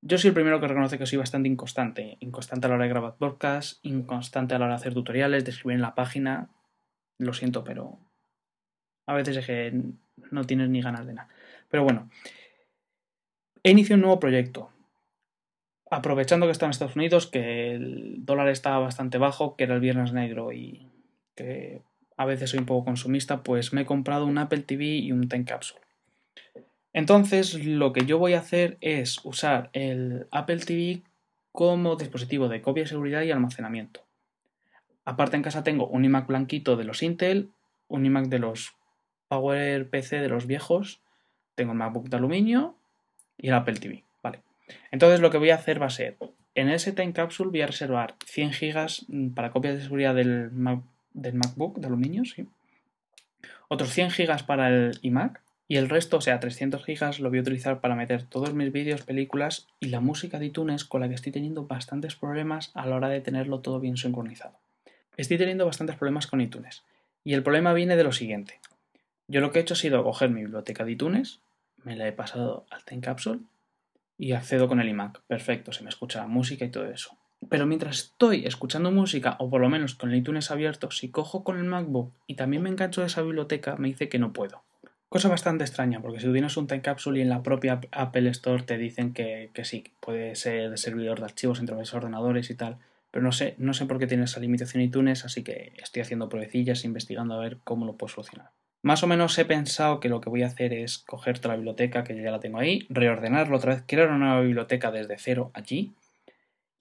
Yo 0.00 0.18
soy 0.18 0.28
el 0.28 0.34
primero 0.34 0.60
que 0.60 0.68
reconoce 0.68 0.98
que 0.98 1.06
soy 1.06 1.18
bastante 1.18 1.48
inconstante. 1.48 2.16
Inconstante 2.20 2.66
a 2.66 2.70
la 2.70 2.74
hora 2.76 2.84
de 2.84 2.90
grabar 2.90 3.16
podcasts, 3.16 3.78
inconstante 3.82 4.54
a 4.54 4.58
la 4.58 4.64
hora 4.66 4.74
de 4.74 4.80
hacer 4.80 4.94
tutoriales, 4.94 5.44
de 5.44 5.50
escribir 5.50 5.76
en 5.76 5.82
la 5.82 5.94
página. 5.94 6.50
Lo 7.18 7.32
siento, 7.32 7.62
pero 7.62 7.98
a 9.06 9.14
veces 9.14 9.36
es 9.36 9.46
que 9.46 9.80
no 10.30 10.44
tienes 10.44 10.68
ni 10.70 10.80
ganas 10.80 11.06
de 11.06 11.14
nada. 11.14 11.28
Pero 11.68 11.84
bueno, 11.84 12.10
He 13.64 13.70
iniciado 13.70 13.96
un 13.96 14.02
nuevo 14.02 14.20
proyecto. 14.20 14.70
Aprovechando 15.90 16.46
que 16.46 16.52
está 16.52 16.66
en 16.66 16.70
Estados 16.70 16.96
Unidos, 16.96 17.26
que 17.28 17.72
el 17.72 18.24
dólar 18.24 18.48
está 18.48 18.78
bastante 18.78 19.18
bajo, 19.18 19.56
que 19.56 19.64
era 19.64 19.74
el 19.74 19.80
viernes 19.80 20.12
negro 20.12 20.52
y 20.52 20.90
que 21.36 21.82
a 22.16 22.24
veces 22.24 22.50
soy 22.50 22.60
un 22.60 22.66
poco 22.66 22.84
consumista, 22.84 23.42
pues 23.42 23.72
me 23.72 23.82
he 23.82 23.86
comprado 23.86 24.26
un 24.26 24.38
Apple 24.38 24.62
TV 24.62 24.84
y 24.84 25.12
un 25.12 25.28
Time 25.28 25.44
Capsule. 25.44 25.80
Entonces, 26.92 27.64
lo 27.64 27.92
que 27.92 28.04
yo 28.04 28.18
voy 28.18 28.34
a 28.34 28.40
hacer 28.40 28.76
es 28.80 29.24
usar 29.24 29.70
el 29.72 30.26
Apple 30.30 30.58
TV 30.58 31.02
como 31.50 31.96
dispositivo 31.96 32.48
de 32.48 32.60
copia 32.60 32.84
de 32.84 32.88
seguridad 32.88 33.22
y 33.22 33.30
almacenamiento. 33.30 34.04
Aparte 35.04 35.36
en 35.36 35.42
casa 35.42 35.64
tengo 35.64 35.86
un 35.86 36.04
iMac 36.04 36.26
blanquito 36.26 36.76
de 36.76 36.84
los 36.84 37.02
Intel, 37.02 37.50
un 37.88 38.06
iMac 38.06 38.26
de 38.26 38.38
los 38.38 38.74
Power 39.28 39.88
PC 39.88 40.20
de 40.20 40.28
los 40.28 40.46
viejos, 40.46 41.00
tengo 41.54 41.72
un 41.72 41.78
MacBook 41.78 42.08
de 42.08 42.16
aluminio 42.16 42.76
y 43.38 43.48
el 43.48 43.54
Apple 43.54 43.74
TV. 43.74 44.04
Vale. 44.22 44.42
Entonces 44.90 45.20
lo 45.20 45.30
que 45.30 45.38
voy 45.38 45.50
a 45.50 45.56
hacer 45.56 45.80
va 45.80 45.86
a 45.86 45.90
ser, 45.90 46.18
en 46.54 46.68
ese 46.68 46.92
Time 46.92 47.12
Capsule 47.12 47.50
voy 47.50 47.62
a 47.62 47.66
reservar 47.66 48.16
100 48.26 48.50
GB 48.50 49.34
para 49.34 49.50
copias 49.50 49.74
de 49.74 49.82
seguridad 49.82 50.14
del, 50.14 50.50
del 51.14 51.34
MacBook 51.34 51.78
de 51.78 51.86
aluminio, 51.86 52.24
sí. 52.24 52.48
Otros 53.68 53.90
100 53.90 54.10
GB 54.10 54.46
para 54.46 54.68
el 54.68 54.98
iMac 55.02 55.42
y 55.68 55.76
el 55.76 55.88
resto, 55.88 56.18
o 56.18 56.20
sea, 56.20 56.38
300 56.38 56.84
GB, 56.84 57.20
lo 57.20 57.30
voy 57.30 57.38
a 57.38 57.40
utilizar 57.40 57.80
para 57.80 57.94
meter 57.94 58.24
todos 58.24 58.52
mis 58.52 58.70
vídeos, 58.72 59.02
películas 59.02 59.68
y 59.80 59.86
la 59.86 60.00
música 60.00 60.38
de 60.38 60.46
iTunes 60.46 60.84
con 60.84 61.00
la 61.00 61.08
que 61.08 61.14
estoy 61.14 61.32
teniendo 61.32 61.66
bastantes 61.66 62.14
problemas 62.14 62.70
a 62.74 62.84
la 62.86 62.96
hora 62.96 63.08
de 63.08 63.20
tenerlo 63.20 63.60
todo 63.60 63.80
bien 63.80 63.96
sincronizado. 63.96 64.58
Estoy 65.16 65.38
teniendo 65.38 65.64
bastantes 65.64 65.96
problemas 65.96 66.26
con 66.26 66.40
iTunes. 66.40 66.82
Y 67.24 67.34
el 67.34 67.42
problema 67.42 67.72
viene 67.72 67.96
de 67.96 68.04
lo 68.04 68.12
siguiente. 68.12 68.60
Yo 69.28 69.40
lo 69.40 69.50
que 69.50 69.58
he 69.58 69.62
hecho 69.62 69.74
ha 69.74 69.78
sido 69.78 70.04
coger 70.04 70.30
mi 70.30 70.42
biblioteca 70.42 70.84
de 70.84 70.92
iTunes, 70.92 71.40
me 71.82 71.96
la 71.96 72.06
he 72.06 72.12
pasado 72.12 72.66
al 72.70 72.84
Time 72.84 73.00
Capsule 73.00 73.40
y 74.18 74.32
accedo 74.32 74.68
con 74.68 74.80
el 74.80 74.88
iMac. 74.88 75.22
Perfecto, 75.22 75.72
se 75.72 75.82
me 75.82 75.88
escucha 75.88 76.20
la 76.20 76.26
música 76.26 76.64
y 76.64 76.70
todo 76.70 76.86
eso. 76.86 77.16
Pero 77.48 77.66
mientras 77.66 77.98
estoy 77.98 78.46
escuchando 78.46 78.90
música, 78.90 79.36
o 79.38 79.50
por 79.50 79.60
lo 79.60 79.68
menos 79.68 79.94
con 79.94 80.10
el 80.10 80.16
iTunes 80.16 80.50
abierto, 80.50 80.90
si 80.90 81.10
cojo 81.10 81.44
con 81.44 81.58
el 81.58 81.64
MacBook 81.64 82.12
y 82.26 82.34
también 82.34 82.62
me 82.62 82.70
engancho 82.70 83.00
de 83.00 83.08
esa 83.08 83.22
biblioteca, 83.22 83.76
me 83.76 83.88
dice 83.88 84.08
que 84.08 84.18
no 84.18 84.32
puedo. 84.32 84.62
Cosa 85.08 85.28
bastante 85.28 85.64
extraña, 85.64 86.00
porque 86.00 86.20
si 86.20 86.32
tienes 86.32 86.56
un 86.56 86.66
Time 86.66 86.80
Capsule 86.80 87.18
y 87.18 87.22
en 87.22 87.28
la 87.28 87.42
propia 87.42 87.80
Apple 87.90 88.30
Store 88.30 88.62
te 88.62 88.78
dicen 88.78 89.12
que, 89.12 89.50
que 89.52 89.64
sí, 89.64 89.84
puede 90.00 90.34
ser 90.36 90.70
de 90.70 90.78
servidor 90.78 91.18
de 91.18 91.26
archivos 91.26 91.60
entre 91.60 91.76
los 91.76 91.92
ordenadores 91.92 92.48
y 92.48 92.54
tal, 92.54 92.78
pero 93.10 93.22
no 93.22 93.30
sé, 93.30 93.54
no 93.58 93.74
sé 93.74 93.84
por 93.84 93.98
qué 93.98 94.06
tiene 94.06 94.24
esa 94.24 94.40
limitación 94.40 94.82
iTunes, 94.82 95.26
así 95.26 95.44
que 95.44 95.74
estoy 95.76 96.00
haciendo 96.00 96.30
pruebecillas, 96.30 96.86
investigando 96.86 97.34
a 97.34 97.40
ver 97.40 97.58
cómo 97.62 97.84
lo 97.84 97.98
puedo 97.98 98.14
solucionar. 98.14 98.52
Más 98.80 99.02
o 99.02 99.06
menos 99.06 99.38
he 99.38 99.44
pensado 99.44 100.00
que 100.00 100.08
lo 100.08 100.22
que 100.22 100.30
voy 100.30 100.44
a 100.44 100.46
hacer 100.46 100.72
es 100.72 100.98
coger 100.98 101.38
toda 101.38 101.54
la 101.54 101.56
biblioteca 101.56 102.04
que 102.04 102.20
ya 102.20 102.30
la 102.30 102.40
tengo 102.40 102.58
ahí, 102.58 102.86
reordenarlo 102.88 103.58
otra 103.58 103.74
vez, 103.74 103.84
crear 103.86 104.08
una 104.08 104.18
nueva 104.18 104.40
biblioteca 104.40 104.90
desde 104.90 105.18
cero 105.18 105.50
allí 105.52 105.92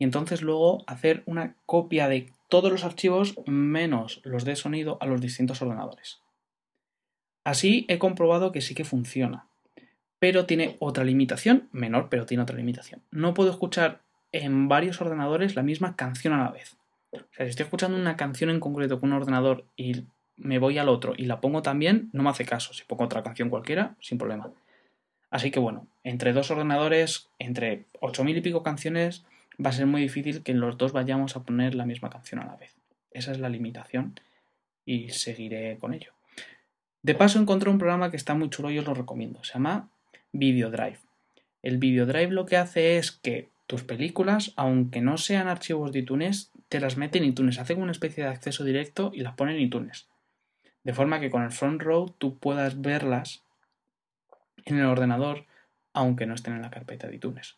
y 0.01 0.03
entonces 0.03 0.41
luego 0.41 0.83
hacer 0.87 1.21
una 1.27 1.53
copia 1.67 2.07
de 2.07 2.33
todos 2.49 2.71
los 2.71 2.83
archivos 2.83 3.35
menos 3.45 4.19
los 4.23 4.45
de 4.45 4.55
sonido 4.55 4.97
a 4.99 5.05
los 5.05 5.21
distintos 5.21 5.61
ordenadores. 5.61 6.21
Así 7.43 7.85
he 7.87 7.99
comprobado 7.99 8.51
que 8.51 8.61
sí 8.61 8.73
que 8.73 8.83
funciona, 8.83 9.45
pero 10.17 10.47
tiene 10.47 10.75
otra 10.79 11.03
limitación, 11.03 11.69
menor, 11.71 12.09
pero 12.09 12.25
tiene 12.25 12.41
otra 12.41 12.57
limitación. 12.57 13.03
No 13.11 13.35
puedo 13.35 13.51
escuchar 13.51 14.01
en 14.31 14.67
varios 14.67 14.99
ordenadores 15.01 15.55
la 15.55 15.61
misma 15.61 15.95
canción 15.95 16.33
a 16.33 16.45
la 16.45 16.49
vez. 16.49 16.77
O 17.11 17.19
sea, 17.35 17.45
si 17.45 17.51
estoy 17.51 17.65
escuchando 17.65 17.95
una 17.95 18.17
canción 18.17 18.49
en 18.49 18.59
concreto 18.59 18.99
con 18.99 19.13
un 19.13 19.21
ordenador 19.21 19.65
y 19.77 20.05
me 20.35 20.57
voy 20.57 20.79
al 20.79 20.89
otro 20.89 21.13
y 21.15 21.25
la 21.25 21.41
pongo 21.41 21.61
también, 21.61 22.09
no 22.11 22.23
me 22.23 22.31
hace 22.31 22.45
caso. 22.45 22.73
Si 22.73 22.85
pongo 22.85 23.03
otra 23.03 23.21
canción 23.21 23.51
cualquiera, 23.51 23.95
sin 23.99 24.17
problema. 24.17 24.49
Así 25.29 25.51
que 25.51 25.59
bueno, 25.59 25.85
entre 26.03 26.33
dos 26.33 26.49
ordenadores, 26.49 27.29
entre 27.37 27.85
ocho 27.99 28.23
mil 28.23 28.35
y 28.35 28.41
pico 28.41 28.63
canciones, 28.63 29.25
va 29.63 29.69
a 29.69 29.73
ser 29.73 29.85
muy 29.85 30.01
difícil 30.01 30.43
que 30.43 30.53
los 30.53 30.77
dos 30.77 30.91
vayamos 30.91 31.35
a 31.35 31.43
poner 31.43 31.75
la 31.75 31.85
misma 31.85 32.09
canción 32.09 32.41
a 32.41 32.45
la 32.45 32.55
vez. 32.55 32.75
Esa 33.11 33.31
es 33.31 33.39
la 33.39 33.49
limitación 33.49 34.19
y 34.85 35.09
seguiré 35.09 35.77
con 35.77 35.93
ello. 35.93 36.13
De 37.03 37.15
paso 37.15 37.39
encontré 37.39 37.69
un 37.69 37.77
programa 37.77 38.11
que 38.11 38.17
está 38.17 38.33
muy 38.33 38.49
chulo 38.49 38.71
y 38.71 38.79
os 38.79 38.85
lo 38.85 38.93
recomiendo. 38.93 39.43
Se 39.43 39.53
llama 39.53 39.89
Videodrive. 40.31 40.99
El 41.63 41.77
Videodrive 41.77 42.31
lo 42.31 42.45
que 42.45 42.57
hace 42.57 42.97
es 42.97 43.11
que 43.11 43.49
tus 43.67 43.83
películas, 43.83 44.53
aunque 44.55 45.01
no 45.01 45.17
sean 45.17 45.47
archivos 45.47 45.91
de 45.91 45.99
iTunes, 45.99 46.51
te 46.69 46.79
las 46.79 46.97
mete 46.97 47.17
en 47.17 47.25
iTunes. 47.25 47.59
Hace 47.59 47.73
una 47.73 47.91
especie 47.91 48.23
de 48.23 48.29
acceso 48.29 48.63
directo 48.63 49.11
y 49.13 49.21
las 49.21 49.35
pone 49.35 49.55
en 49.55 49.61
iTunes 49.61 50.07
de 50.83 50.93
forma 50.93 51.19
que 51.19 51.29
con 51.29 51.43
el 51.43 51.51
front 51.51 51.81
row 51.81 52.09
tú 52.17 52.37
puedas 52.37 52.81
verlas 52.81 53.43
en 54.65 54.77
el 54.77 54.85
ordenador 54.85 55.45
aunque 55.93 56.25
no 56.25 56.33
estén 56.33 56.53
en 56.53 56.61
la 56.61 56.71
carpeta 56.71 57.07
de 57.07 57.15
iTunes. 57.15 57.57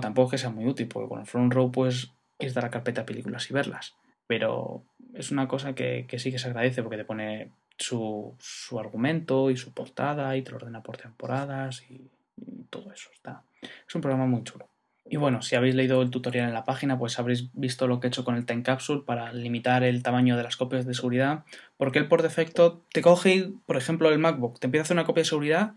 Tampoco 0.00 0.30
que 0.30 0.38
sea 0.38 0.50
muy 0.50 0.66
útil, 0.66 0.88
porque 0.88 1.08
con 1.08 1.20
el 1.20 1.26
front 1.26 1.52
row 1.52 1.70
puedes 1.70 2.12
ir 2.38 2.58
a 2.58 2.62
la 2.62 2.70
carpeta 2.70 3.06
películas 3.06 3.50
y 3.50 3.54
verlas. 3.54 3.94
Pero 4.26 4.82
es 5.14 5.30
una 5.30 5.48
cosa 5.48 5.74
que, 5.74 6.06
sí 6.18 6.30
que 6.30 6.38
se 6.38 6.48
agradece 6.48 6.82
porque 6.82 6.96
te 6.96 7.04
pone 7.04 7.50
su, 7.76 8.36
argumento 8.78 9.50
y 9.50 9.56
su 9.56 9.72
portada 9.72 10.36
y 10.36 10.42
te 10.42 10.50
lo 10.50 10.58
ordena 10.58 10.82
por 10.82 10.96
temporadas 10.96 11.82
y, 11.90 12.10
y 12.36 12.64
todo 12.70 12.92
eso. 12.92 13.10
Está. 13.12 13.42
Es 13.60 13.94
un 13.94 14.00
programa 14.00 14.26
muy 14.26 14.42
chulo. 14.44 14.68
Y 15.04 15.16
bueno, 15.16 15.42
si 15.42 15.56
habéis 15.56 15.74
leído 15.74 16.00
el 16.00 16.10
tutorial 16.10 16.48
en 16.48 16.54
la 16.54 16.64
página, 16.64 16.98
pues 16.98 17.18
habréis 17.18 17.52
visto 17.52 17.86
lo 17.86 17.98
que 18.00 18.06
he 18.06 18.08
hecho 18.08 18.24
con 18.24 18.36
el 18.36 18.46
Time 18.46 18.62
Capsule 18.62 19.02
para 19.04 19.32
limitar 19.32 19.82
el 19.82 20.02
tamaño 20.02 20.36
de 20.36 20.44
las 20.44 20.56
copias 20.56 20.86
de 20.86 20.94
seguridad, 20.94 21.44
porque 21.76 21.98
él 21.98 22.08
por 22.08 22.22
defecto 22.22 22.82
te 22.92 23.02
coge, 23.02 23.50
por 23.66 23.76
ejemplo, 23.76 24.10
el 24.10 24.18
MacBook, 24.18 24.60
te 24.60 24.68
empieza 24.68 24.82
a 24.82 24.84
hacer 24.84 24.94
una 24.94 25.04
copia 25.04 25.22
de 25.22 25.28
seguridad 25.28 25.74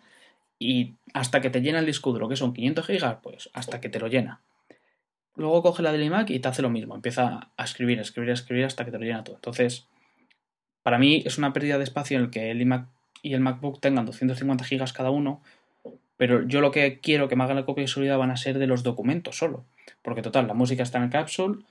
y 0.59 0.95
hasta 1.13 1.41
que 1.41 1.49
te 1.49 1.61
llena 1.61 1.79
el 1.79 1.85
disco 1.85 2.11
duro, 2.11 2.29
que 2.29 2.35
son 2.35 2.53
500 2.53 2.85
gigas, 2.85 3.17
pues 3.21 3.49
hasta 3.53 3.81
que 3.81 3.89
te 3.89 3.99
lo 3.99 4.07
llena. 4.07 4.41
Luego 5.35 5.61
coge 5.61 5.83
la 5.83 5.91
del 5.91 6.03
iMac 6.03 6.29
y 6.29 6.39
te 6.39 6.47
hace 6.47 6.61
lo 6.61 6.69
mismo, 6.69 6.95
empieza 6.95 7.51
a 7.57 7.63
escribir, 7.63 7.99
a 7.99 8.03
escribir, 8.03 8.31
a 8.31 8.33
escribir 8.33 8.65
hasta 8.65 8.85
que 8.85 8.91
te 8.91 8.97
lo 8.97 9.03
llena 9.03 9.23
todo. 9.23 9.35
Entonces, 9.35 9.87
para 10.81 10.97
mí 10.97 11.23
es 11.25 11.37
una 11.37 11.51
pérdida 11.51 11.77
de 11.77 11.83
espacio 11.83 12.17
en 12.17 12.23
el 12.25 12.29
que 12.29 12.51
el 12.51 12.61
iMac 12.61 12.87
y 13.21 13.33
el 13.33 13.41
MacBook 13.41 13.81
tengan 13.81 14.05
250 14.05 14.63
gigas 14.63 14.93
cada 14.93 15.09
uno, 15.09 15.41
pero 16.15 16.47
yo 16.47 16.61
lo 16.61 16.71
que 16.71 16.99
quiero 17.01 17.27
que 17.27 17.35
me 17.35 17.43
hagan 17.43 17.57
la 17.57 17.65
copia 17.65 17.81
de 17.81 17.87
seguridad 17.87 18.17
van 18.17 18.31
a 18.31 18.37
ser 18.37 18.59
de 18.59 18.67
los 18.67 18.83
documentos 18.83 19.37
solo. 19.37 19.65
Porque 20.01 20.21
total, 20.21 20.47
la 20.47 20.53
música 20.53 20.83
está 20.83 20.99
en 20.99 21.05
el 21.05 21.09
capsule, 21.09 21.65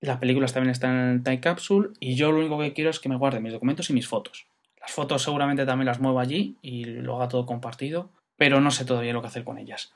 las 0.00 0.18
películas 0.18 0.52
también 0.52 0.70
están 0.70 0.94
en 0.94 1.08
el 1.08 1.22
Time 1.22 1.40
Capsule 1.40 1.90
y 2.00 2.14
yo 2.14 2.30
lo 2.30 2.38
único 2.38 2.58
que 2.58 2.72
quiero 2.72 2.90
es 2.90 3.00
que 3.00 3.08
me 3.08 3.16
guarde 3.16 3.40
mis 3.40 3.52
documentos 3.52 3.90
y 3.90 3.92
mis 3.92 4.06
fotos. 4.06 4.46
Las 4.86 4.94
fotos 4.94 5.22
seguramente 5.24 5.66
también 5.66 5.86
las 5.86 5.98
muevo 5.98 6.20
allí 6.20 6.54
y 6.62 6.84
lo 6.84 7.16
haga 7.16 7.26
todo 7.26 7.44
compartido, 7.44 8.08
pero 8.36 8.60
no 8.60 8.70
sé 8.70 8.84
todavía 8.84 9.12
lo 9.12 9.20
que 9.20 9.26
hacer 9.26 9.42
con 9.42 9.58
ellas. 9.58 9.92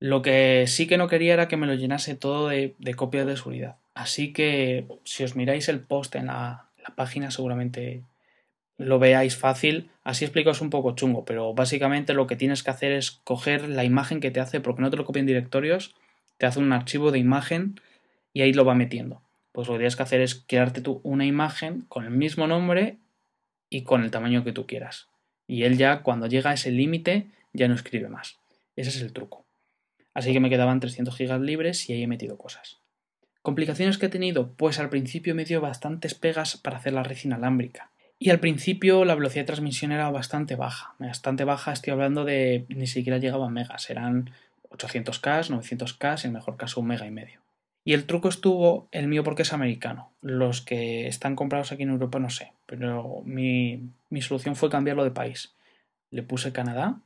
Lo 0.00 0.20
que 0.20 0.64
sí 0.66 0.88
que 0.88 0.98
no 0.98 1.06
quería 1.06 1.34
era 1.34 1.46
que 1.46 1.56
me 1.56 1.68
lo 1.68 1.74
llenase 1.74 2.16
todo 2.16 2.48
de, 2.48 2.74
copias 2.96 3.24
de 3.24 3.36
seguridad. 3.36 3.76
Así 3.94 4.32
que 4.32 4.84
si 5.04 5.22
os 5.22 5.36
miráis 5.36 5.68
el 5.68 5.78
post 5.78 6.16
en 6.16 6.26
la, 6.26 6.66
página 6.96 7.30
seguramente 7.30 8.02
lo 8.78 8.98
veáis 8.98 9.36
fácil. 9.36 9.90
Así 10.02 10.24
explicaos 10.24 10.60
un 10.60 10.70
poco 10.70 10.96
chungo, 10.96 11.24
pero 11.24 11.54
básicamente 11.54 12.12
lo 12.12 12.26
que 12.26 12.34
tienes 12.34 12.64
que 12.64 12.70
hacer 12.72 12.90
es 12.90 13.12
coger 13.22 13.68
la 13.68 13.84
imagen 13.84 14.18
que 14.18 14.32
te 14.32 14.40
hace, 14.40 14.58
porque 14.58 14.82
no 14.82 14.90
te 14.90 14.96
lo 14.96 15.04
copia 15.04 15.20
en 15.20 15.26
directorios, 15.26 15.94
te 16.36 16.46
hace 16.46 16.58
un 16.58 16.72
archivo 16.72 17.12
de 17.12 17.20
imagen 17.20 17.80
y 18.32 18.40
ahí 18.40 18.52
lo 18.52 18.64
va 18.64 18.74
metiendo. 18.74 19.22
Pues 19.52 19.68
lo 19.68 19.74
que 19.74 19.78
tienes 19.78 19.94
que 19.94 20.02
hacer 20.02 20.20
es 20.20 20.34
crearte 20.34 20.80
tú 20.80 21.00
una 21.04 21.26
imagen 21.26 21.82
con 21.82 22.04
el 22.04 22.10
mismo 22.10 22.48
nombre 22.48 22.96
y 23.70 23.82
con 23.82 24.02
el 24.02 24.10
tamaño 24.10 24.44
que 24.44 24.52
tú 24.52 24.66
quieras. 24.66 25.08
Y 25.46 25.62
él 25.62 25.78
ya 25.78 26.02
cuando 26.02 26.26
llega 26.26 26.50
a 26.50 26.54
ese 26.54 26.70
límite 26.70 27.30
ya 27.52 27.68
no 27.68 27.74
escribe 27.74 28.08
más. 28.08 28.38
Ese 28.76 28.90
es 28.90 29.00
el 29.00 29.12
truco. 29.12 29.46
Así 30.12 30.32
que 30.32 30.40
me 30.40 30.50
quedaban 30.50 30.80
300 30.80 31.16
gigas 31.16 31.40
libres 31.40 31.88
y 31.88 31.92
ahí 31.92 32.02
he 32.02 32.06
metido 32.06 32.36
cosas. 32.36 32.78
¿Complicaciones 33.42 33.96
que 33.96 34.06
he 34.06 34.10
tenido? 34.10 34.52
Pues 34.52 34.78
al 34.78 34.90
principio 34.90 35.34
me 35.34 35.44
dio 35.44 35.60
bastantes 35.60 36.14
pegas 36.14 36.56
para 36.58 36.76
hacer 36.76 36.92
la 36.92 37.02
red 37.02 37.16
inalámbrica. 37.24 37.90
Y 38.18 38.28
al 38.28 38.38
principio 38.38 39.06
la 39.06 39.14
velocidad 39.14 39.42
de 39.42 39.46
transmisión 39.46 39.92
era 39.92 40.10
bastante 40.10 40.56
baja. 40.56 40.94
Bastante 40.98 41.44
baja, 41.44 41.72
estoy 41.72 41.92
hablando 41.92 42.24
de 42.24 42.66
ni 42.68 42.86
siquiera 42.86 43.18
llegaba 43.18 43.46
a 43.46 43.50
megas. 43.50 43.88
Eran 43.88 44.30
800K, 44.70 45.48
900K, 45.48 46.24
en 46.24 46.28
el 46.28 46.34
mejor 46.34 46.58
caso 46.58 46.80
un 46.80 46.88
mega 46.88 47.06
y 47.06 47.10
medio. 47.10 47.40
Y 47.84 47.94
el 47.94 48.06
truco 48.06 48.28
estuvo 48.28 48.88
el 48.92 49.08
mío 49.08 49.24
porque 49.24 49.42
es 49.42 49.52
americano. 49.52 50.12
Los 50.20 50.60
que 50.60 51.06
están 51.06 51.36
comprados 51.36 51.72
aquí 51.72 51.82
en 51.82 51.90
Europa 51.90 52.18
no 52.18 52.30
sé. 52.30 52.52
Pero 52.66 53.22
mi, 53.24 53.90
solución 54.20 54.56
fue 54.56 54.70
cambiarlo 54.70 55.04
de 55.04 55.10
país. 55.10 55.54
Le 56.10 56.22
puse 56.22 56.52
Canadá 56.52 57.00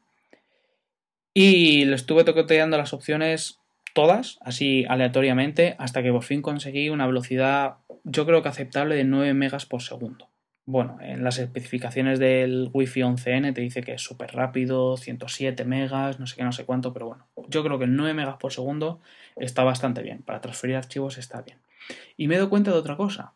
y 1.32 1.84
le 1.84 1.94
estuve 1.94 2.24
toqueteando 2.24 2.76
las 2.76 2.92
opciones 2.92 3.58
todas, 3.92 4.38
así 4.40 4.84
aleatoriamente, 4.88 5.76
hasta 5.78 6.02
que 6.02 6.10
por 6.10 6.24
fin 6.24 6.42
conseguí 6.42 6.88
una 6.88 7.06
velocidad, 7.06 7.76
yo 8.02 8.26
creo 8.26 8.42
que 8.42 8.48
aceptable, 8.48 8.96
de 8.96 9.04
9 9.04 9.34
megas 9.34 9.66
por 9.66 9.82
segundo. 9.82 10.28
Bueno, 10.66 10.96
en 11.02 11.22
las 11.22 11.38
especificaciones 11.38 12.18
del 12.18 12.70
Wi-Fi 12.72 13.02
11N 13.02 13.52
te 13.52 13.60
dice 13.60 13.82
que 13.82 13.92
es 13.92 14.02
súper 14.02 14.32
rápido, 14.34 14.96
107 14.96 15.64
megas, 15.66 16.18
no 16.18 16.26
sé 16.26 16.36
qué, 16.36 16.44
no 16.44 16.52
sé 16.52 16.64
cuánto, 16.64 16.94
pero 16.94 17.06
bueno, 17.06 17.26
yo 17.48 17.62
creo 17.62 17.78
que 17.78 17.86
9 17.86 18.14
megas 18.14 18.36
por 18.36 18.52
segundo 18.52 19.00
está 19.36 19.62
bastante 19.62 20.02
bien. 20.02 20.22
Para 20.22 20.40
transferir 20.40 20.76
archivos 20.76 21.18
está 21.18 21.42
bien. 21.42 21.58
Y 22.16 22.28
me 22.28 22.36
dado 22.36 22.48
cuenta 22.48 22.70
de 22.70 22.78
otra 22.78 22.96
cosa. 22.96 23.34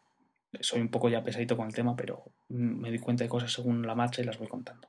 Soy 0.61 0.81
un 0.81 0.89
poco 0.89 1.11
ya 1.11 1.23
pesadito 1.23 1.57
con 1.59 1.67
el 1.67 1.75
tema, 1.75 1.97
pero 1.97 2.25
me 2.49 2.89
doy 2.89 2.99
cuenta 2.99 3.25
de 3.25 3.29
cosas 3.29 3.53
según 3.53 3.87
la 3.87 3.95
marcha 3.95 4.23
y 4.23 4.25
las 4.25 4.39
voy 4.39 4.49
contando. 4.49 4.89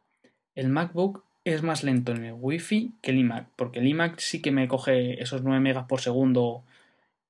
El 0.56 0.69
MacBook 0.69 1.25
es 1.43 1.62
más 1.62 1.84
lento 1.84 2.13
en 2.13 2.23
el 2.23 2.36
Wi-Fi 2.38 2.93
que 3.02 3.12
el 3.12 3.17
iMac, 3.17 3.49
porque 3.58 3.80
el 3.80 3.88
iMac 3.88 4.17
sí 4.19 4.41
que 4.41 4.52
me 4.52 4.69
coge 4.69 5.21
esos 5.21 5.43
9 5.43 5.60
megas 5.60 5.88
por 5.88 5.99
segundo 5.99 6.63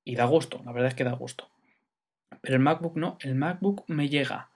y 0.03 0.15
da 0.15 0.25
gusto, 0.25 0.61
la 0.65 0.71
verdad 0.71 0.89
es 0.89 0.95
que 0.95 1.03
da 1.03 1.13
gusto. 1.13 1.49
Pero 2.41 2.55
el 2.55 2.61
MacBook 2.61 2.95
no, 2.95 3.17
el 3.21 3.33
MacBook 3.33 3.83
me 3.87 4.07
llega 4.07 4.48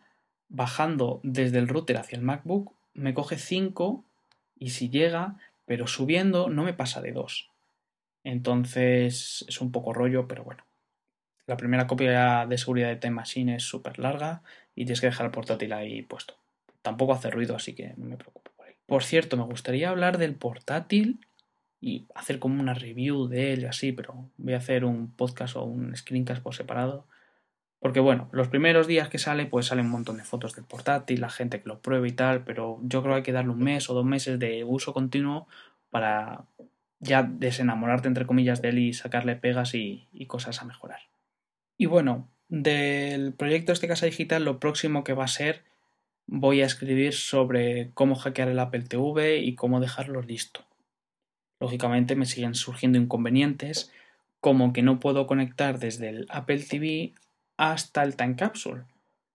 bajando 0.53 1.19
desde 1.23 1.57
el 1.57 1.67
router 1.67 1.97
hacia 1.97 2.15
el 2.15 2.21
MacBook, 2.21 2.71
me 2.93 3.13
coge 3.13 3.37
5 3.37 4.05
y 4.57 4.69
si 4.69 4.89
llega, 4.89 5.35
pero 5.65 5.87
subiendo 5.87 6.49
no 6.49 6.63
me 6.63 6.73
pasa 6.73 7.01
de 7.01 7.11
2. 7.11 7.49
Entonces 8.23 9.43
es 9.47 9.59
un 9.59 9.71
poco 9.71 9.93
rollo, 9.93 10.27
pero 10.27 10.45
bueno. 10.45 10.63
La 11.45 11.57
primera 11.57 11.87
copia 11.87 12.45
de 12.45 12.57
seguridad 12.57 12.87
de 12.87 12.95
Time 12.95 13.15
Machine 13.15 13.55
es 13.55 13.63
súper 13.63 13.99
larga 13.99 14.43
y 14.75 14.85
tienes 14.85 15.01
que 15.01 15.07
dejar 15.07 15.25
el 15.25 15.31
portátil 15.33 15.73
ahí 15.73 16.03
puesto. 16.03 16.35
Tampoco 16.81 17.13
hace 17.13 17.29
ruido, 17.29 17.55
así 17.55 17.73
que 17.73 17.93
no 17.97 18.05
me 18.05 18.15
preocupo. 18.15 18.51
Por 18.85 19.03
cierto, 19.03 19.37
me 19.37 19.43
gustaría 19.43 19.89
hablar 19.89 20.17
del 20.17 20.35
portátil 20.35 21.19
y 21.81 22.05
hacer 22.15 22.39
como 22.39 22.61
una 22.61 22.73
review 22.73 23.27
de 23.27 23.53
él 23.53 23.63
y 23.63 23.65
así, 23.65 23.91
pero 23.91 24.29
voy 24.37 24.53
a 24.53 24.57
hacer 24.57 24.85
un 24.85 25.11
podcast 25.11 25.55
o 25.55 25.63
un 25.63 25.95
screencast 25.95 26.43
por 26.43 26.53
separado. 26.53 27.05
Porque 27.83 27.99
bueno, 27.99 28.29
los 28.31 28.47
primeros 28.47 28.87
días 28.87 29.09
que 29.09 29.19
sale, 29.19 29.45
pues 29.45 29.65
salen 29.65 29.87
un 29.87 29.91
montón 29.91 30.15
de 30.15 30.23
fotos 30.23 30.55
del 30.55 30.63
portátil, 30.63 31.19
la 31.19 31.29
gente 31.29 31.61
que 31.61 31.67
lo 31.67 31.81
prueba 31.81 32.07
y 32.07 32.13
tal, 32.13 32.45
pero 32.45 32.79
yo 32.83 33.01
creo 33.01 33.15
que 33.15 33.17
hay 33.17 33.23
que 33.23 33.33
darle 33.33 33.51
un 33.51 33.59
mes 33.59 33.89
o 33.89 33.93
dos 33.93 34.05
meses 34.05 34.39
de 34.39 34.63
uso 34.63 34.93
continuo 34.93 35.49
para 35.89 36.45
ya 37.01 37.23
desenamorarte, 37.23 38.07
entre 38.07 38.25
comillas, 38.25 38.61
de 38.61 38.69
él 38.69 38.79
y 38.79 38.93
sacarle 38.93 39.35
pegas 39.35 39.75
y, 39.75 40.07
y 40.13 40.27
cosas 40.27 40.61
a 40.61 40.65
mejorar. 40.65 41.01
Y 41.77 41.87
bueno, 41.87 42.29
del 42.47 43.33
proyecto 43.33 43.73
este 43.73 43.89
Casa 43.89 44.05
Digital, 44.05 44.45
lo 44.45 44.61
próximo 44.61 45.03
que 45.03 45.11
va 45.11 45.25
a 45.25 45.27
ser 45.27 45.65
voy 46.25 46.61
a 46.61 46.65
escribir 46.65 47.11
sobre 47.11 47.91
cómo 47.93 48.15
hackear 48.15 48.47
el 48.47 48.59
Apple 48.59 48.83
TV 48.83 49.39
y 49.39 49.55
cómo 49.55 49.81
dejarlo 49.81 50.21
listo. 50.21 50.61
Lógicamente 51.59 52.15
me 52.15 52.27
siguen 52.27 52.55
surgiendo 52.55 52.97
inconvenientes, 52.97 53.91
como 54.39 54.71
que 54.71 54.83
no 54.83 55.01
puedo 55.01 55.27
conectar 55.27 55.79
desde 55.79 56.07
el 56.07 56.27
Apple 56.29 56.63
TV 56.63 57.13
hasta 57.71 58.03
el 58.03 58.17
Time 58.17 58.35
Capsule. 58.35 58.83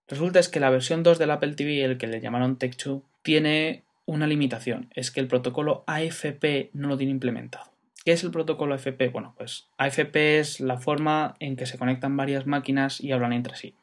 Resulta 0.07 0.39
es 0.39 0.51
que 0.51 0.61
la 0.61 0.69
versión 0.69 1.03
2 1.03 1.19
del 1.19 1.31
Apple 1.31 1.55
TV, 1.55 1.83
el 1.83 1.97
que 1.97 2.07
le 2.07 2.21
llamaron 2.21 2.59
Tech2, 2.59 3.03
tiene 3.23 3.85
una 4.05 4.27
limitación, 4.27 4.91
es 4.95 5.11
que 5.11 5.21
el 5.21 5.29
protocolo 5.29 5.83
AFP 5.87 6.71
no 6.75 6.89
lo 6.89 6.99
tiene 6.99 7.13
implementado. 7.13 7.73
¿Qué 8.05 8.13
es 8.13 8.25
el 8.25 8.31
protocolo 8.31 8.75
AFP? 8.75 9.09
Bueno, 9.09 9.35
pues 9.39 9.69
AFP 9.79 10.41
es 10.41 10.61
la 10.61 10.77
forma 10.77 11.37
en 11.41 11.57
que 11.57 11.65
se 11.65 11.79
conectan 11.79 12.19
varias 12.19 12.47
máquinas 12.47 13.01
y 13.01 13.13
hablan 13.13 13.33
entre 13.33 13.57
sí. 13.57 13.75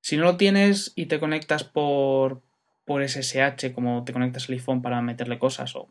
Si 0.00 0.16
no 0.16 0.22
lo 0.22 0.36
tienes 0.36 0.92
y 0.94 1.06
te 1.06 1.18
conectas 1.18 1.64
por, 1.64 2.40
por 2.84 3.02
SSH, 3.06 3.72
como 3.74 4.04
te 4.04 4.12
conectas 4.12 4.48
al 4.48 4.54
iPhone 4.54 4.80
para 4.80 5.02
meterle 5.02 5.40
cosas 5.40 5.74
o 5.74 5.88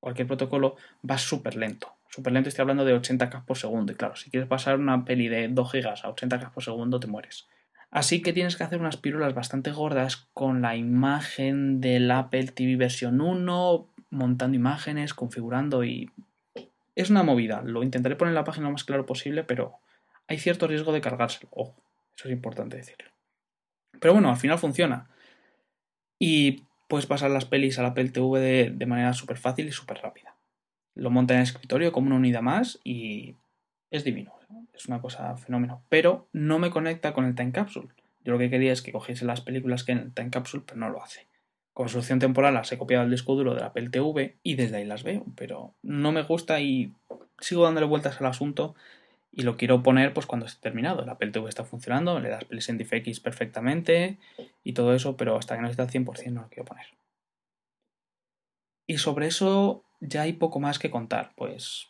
cualquier 0.00 0.26
protocolo, 0.26 0.76
va 1.08 1.18
súper 1.18 1.56
lento. 1.56 1.94
Súper 2.08 2.32
lento, 2.32 2.48
estoy 2.48 2.62
hablando 2.62 2.84
de 2.84 2.94
80K 2.94 3.44
por 3.44 3.56
segundo. 3.56 3.92
Y 3.92 3.94
claro, 3.94 4.16
si 4.16 4.30
quieres 4.30 4.48
pasar 4.48 4.78
una 4.78 5.04
peli 5.04 5.28
de 5.28 5.48
2 5.48 5.72
GB 5.72 5.88
a 5.88 6.14
80K 6.14 6.50
por 6.50 6.64
segundo, 6.64 6.98
te 6.98 7.06
mueres. 7.06 7.46
Así 7.90 8.22
que 8.22 8.32
tienes 8.32 8.56
que 8.56 8.64
hacer 8.64 8.80
unas 8.80 8.96
pirulas 8.96 9.34
bastante 9.34 9.72
gordas 9.72 10.28
con 10.32 10.62
la 10.62 10.76
imagen 10.76 11.80
del 11.80 12.10
Apple 12.10 12.46
TV 12.46 12.76
versión 12.76 13.20
1, 13.20 13.88
montando 14.10 14.56
imágenes, 14.56 15.14
configurando 15.14 15.84
y... 15.84 16.10
Es 16.96 17.10
una 17.10 17.22
movida. 17.22 17.62
Lo 17.62 17.82
intentaré 17.82 18.16
poner 18.16 18.30
en 18.30 18.36
la 18.36 18.44
página 18.44 18.66
lo 18.66 18.72
más 18.72 18.84
claro 18.84 19.06
posible, 19.06 19.44
pero 19.44 19.74
hay 20.26 20.38
cierto 20.38 20.66
riesgo 20.66 20.92
de 20.92 21.00
cargárselo. 21.00 21.48
Ojo, 21.52 21.76
eso 22.16 22.28
es 22.28 22.32
importante 22.32 22.76
decirlo. 22.76 23.10
Pero 23.98 24.14
bueno, 24.14 24.30
al 24.30 24.36
final 24.36 24.58
funciona. 24.58 25.08
Y 26.18 26.64
puedes 26.90 27.06
pasar 27.06 27.30
las 27.30 27.44
pelis 27.44 27.78
al 27.78 27.86
Apple 27.86 28.10
TV 28.10 28.70
de, 28.70 28.86
manera 28.86 29.14
súper 29.14 29.38
fácil 29.38 29.68
y 29.68 29.72
súper 29.72 29.98
rápida. 30.02 30.34
Lo 30.96 31.08
monta 31.10 31.34
en 31.34 31.38
el 31.38 31.44
escritorio 31.44 31.92
como 31.92 32.08
una 32.08 32.16
unidad 32.16 32.42
más 32.42 32.80
y 32.82 33.36
es 33.90 34.02
divino. 34.02 34.34
Es 34.74 34.86
una 34.86 35.00
cosa 35.00 35.36
fenómeno. 35.36 35.84
Pero 35.88 36.28
no 36.32 36.58
me 36.58 36.70
conecta 36.70 37.12
con 37.14 37.24
el 37.24 37.36
Time 37.36 37.52
Capsule. 37.52 37.88
Yo 38.24 38.32
lo 38.32 38.38
que 38.38 38.50
quería 38.50 38.72
es 38.72 38.82
que 38.82 38.90
cogiese 38.90 39.24
las 39.24 39.40
películas 39.40 39.84
que 39.84 39.92
en 39.92 39.98
el 39.98 40.12
Time 40.12 40.30
Capsule, 40.30 40.64
pero 40.66 40.80
no 40.80 40.90
lo 40.90 41.02
hace. 41.02 41.28
Con 41.72 41.88
temporal 42.18 42.54
las 42.54 42.72
he 42.72 42.76
copiado 42.76 43.04
al 43.04 43.10
disco 43.10 43.36
duro 43.36 43.54
del 43.54 43.62
Apple 43.62 43.88
TV 43.88 44.36
y 44.42 44.56
desde 44.56 44.78
ahí 44.78 44.84
las 44.84 45.04
veo. 45.04 45.24
Pero 45.36 45.74
no 45.82 46.10
me 46.10 46.24
gusta 46.24 46.60
y 46.60 46.92
sigo 47.38 47.62
dándole 47.62 47.86
vueltas 47.86 48.20
al 48.20 48.26
asunto 48.26 48.74
y 49.32 49.42
lo 49.42 49.56
quiero 49.56 49.82
poner 49.82 50.12
pues 50.12 50.26
cuando 50.26 50.46
esté 50.46 50.60
terminado. 50.60 51.02
El 51.02 51.08
Apple 51.08 51.32
está 51.48 51.64
funcionando, 51.64 52.18
le 52.20 52.28
das 52.28 52.44
Play 52.44 52.60
en 52.68 52.78
DFX 52.78 53.20
perfectamente 53.20 54.18
y 54.64 54.72
todo 54.72 54.94
eso, 54.94 55.16
pero 55.16 55.36
hasta 55.36 55.56
que 55.56 55.62
no 55.62 55.68
esté 55.68 55.82
al 55.82 55.90
100% 55.90 56.32
no 56.32 56.42
lo 56.42 56.48
quiero 56.48 56.64
poner. 56.64 56.86
Y 58.86 58.98
sobre 58.98 59.26
eso 59.26 59.84
ya 60.00 60.22
hay 60.22 60.32
poco 60.32 60.58
más 60.58 60.78
que 60.78 60.90
contar, 60.90 61.32
pues 61.36 61.88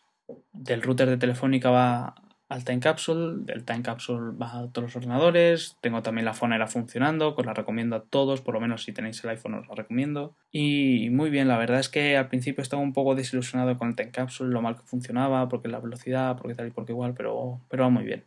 del 0.52 0.82
router 0.82 1.08
de 1.08 1.16
Telefónica 1.16 1.70
va 1.70 2.14
al 2.50 2.64
Time 2.64 2.80
Capsule. 2.80 3.44
El 3.46 3.64
Time 3.64 3.82
Capsule 3.82 4.36
va 4.36 4.58
a 4.58 4.68
todos 4.68 4.88
los 4.88 4.96
ordenadores. 4.96 5.76
Tengo 5.80 6.02
también 6.02 6.24
la 6.24 6.34
Fonera 6.34 6.66
funcionando, 6.66 7.34
que 7.34 7.42
os 7.42 7.46
la 7.46 7.54
recomiendo 7.54 7.96
a 7.96 8.02
todos, 8.02 8.40
por 8.42 8.54
lo 8.54 8.60
menos 8.60 8.82
si 8.82 8.92
tenéis 8.92 9.22
el 9.24 9.30
iPhone 9.30 9.54
os 9.54 9.68
la 9.68 9.74
recomiendo. 9.74 10.34
Y 10.50 11.08
muy 11.10 11.30
bien, 11.30 11.48
la 11.48 11.56
verdad 11.56 11.78
es 11.78 11.88
que 11.88 12.16
al 12.16 12.28
principio 12.28 12.60
estaba 12.60 12.82
un 12.82 12.92
poco 12.92 13.14
desilusionado 13.14 13.78
con 13.78 13.88
el 13.88 13.96
Time 13.96 14.10
Capsule, 14.10 14.52
lo 14.52 14.60
mal 14.60 14.76
que 14.76 14.82
funcionaba, 14.82 15.48
porque 15.48 15.68
la 15.68 15.78
velocidad, 15.78 16.36
porque 16.36 16.56
tal 16.56 16.66
y 16.66 16.70
porque 16.72 16.92
igual, 16.92 17.14
pero, 17.14 17.60
pero 17.68 17.84
va 17.84 17.88
muy 17.88 18.04
bien. 18.04 18.24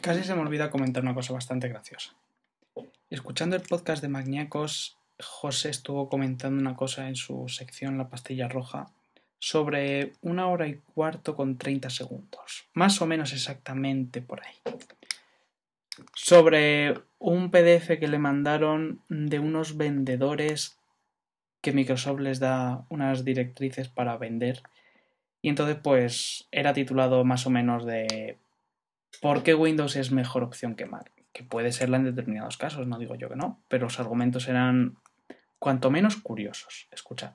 Casi 0.00 0.22
se 0.22 0.34
me 0.34 0.40
olvida 0.40 0.70
comentar 0.70 1.02
una 1.02 1.14
cosa 1.14 1.34
bastante 1.34 1.68
graciosa. 1.68 2.14
Escuchando 3.10 3.56
el 3.56 3.62
podcast 3.62 4.00
de 4.00 4.08
Magníacos, 4.08 4.96
José 5.20 5.70
estuvo 5.70 6.08
comentando 6.08 6.60
una 6.60 6.76
cosa 6.76 7.08
en 7.08 7.16
su 7.16 7.48
sección 7.48 7.98
La 7.98 8.08
pastilla 8.08 8.48
roja 8.48 8.92
sobre 9.42 10.12
una 10.20 10.46
hora 10.46 10.68
y 10.68 10.76
cuarto 10.94 11.34
con 11.34 11.58
30 11.58 11.90
segundos, 11.90 12.68
más 12.74 13.02
o 13.02 13.06
menos 13.06 13.32
exactamente 13.32 14.22
por 14.22 14.40
ahí. 14.40 14.54
Sobre 16.14 16.94
un 17.18 17.50
PDF 17.50 17.98
que 17.98 18.06
le 18.06 18.20
mandaron 18.20 19.02
de 19.08 19.40
unos 19.40 19.76
vendedores 19.76 20.78
que 21.60 21.72
Microsoft 21.72 22.20
les 22.20 22.38
da 22.38 22.86
unas 22.88 23.24
directrices 23.24 23.88
para 23.88 24.16
vender. 24.16 24.62
Y 25.42 25.48
entonces 25.48 25.76
pues 25.82 26.46
era 26.52 26.72
titulado 26.72 27.24
más 27.24 27.44
o 27.44 27.50
menos 27.50 27.84
de 27.84 28.38
¿por 29.20 29.42
qué 29.42 29.56
Windows 29.56 29.96
es 29.96 30.12
mejor 30.12 30.44
opción 30.44 30.76
que 30.76 30.86
Mac? 30.86 31.10
Que 31.32 31.42
puede 31.42 31.72
serla 31.72 31.96
en 31.96 32.04
determinados 32.04 32.58
casos, 32.58 32.86
no 32.86 32.96
digo 32.96 33.16
yo 33.16 33.28
que 33.28 33.34
no, 33.34 33.60
pero 33.66 33.86
los 33.86 33.98
argumentos 33.98 34.46
eran 34.46 34.98
cuanto 35.58 35.90
menos 35.90 36.14
curiosos. 36.14 36.86
Escuchad. 36.92 37.32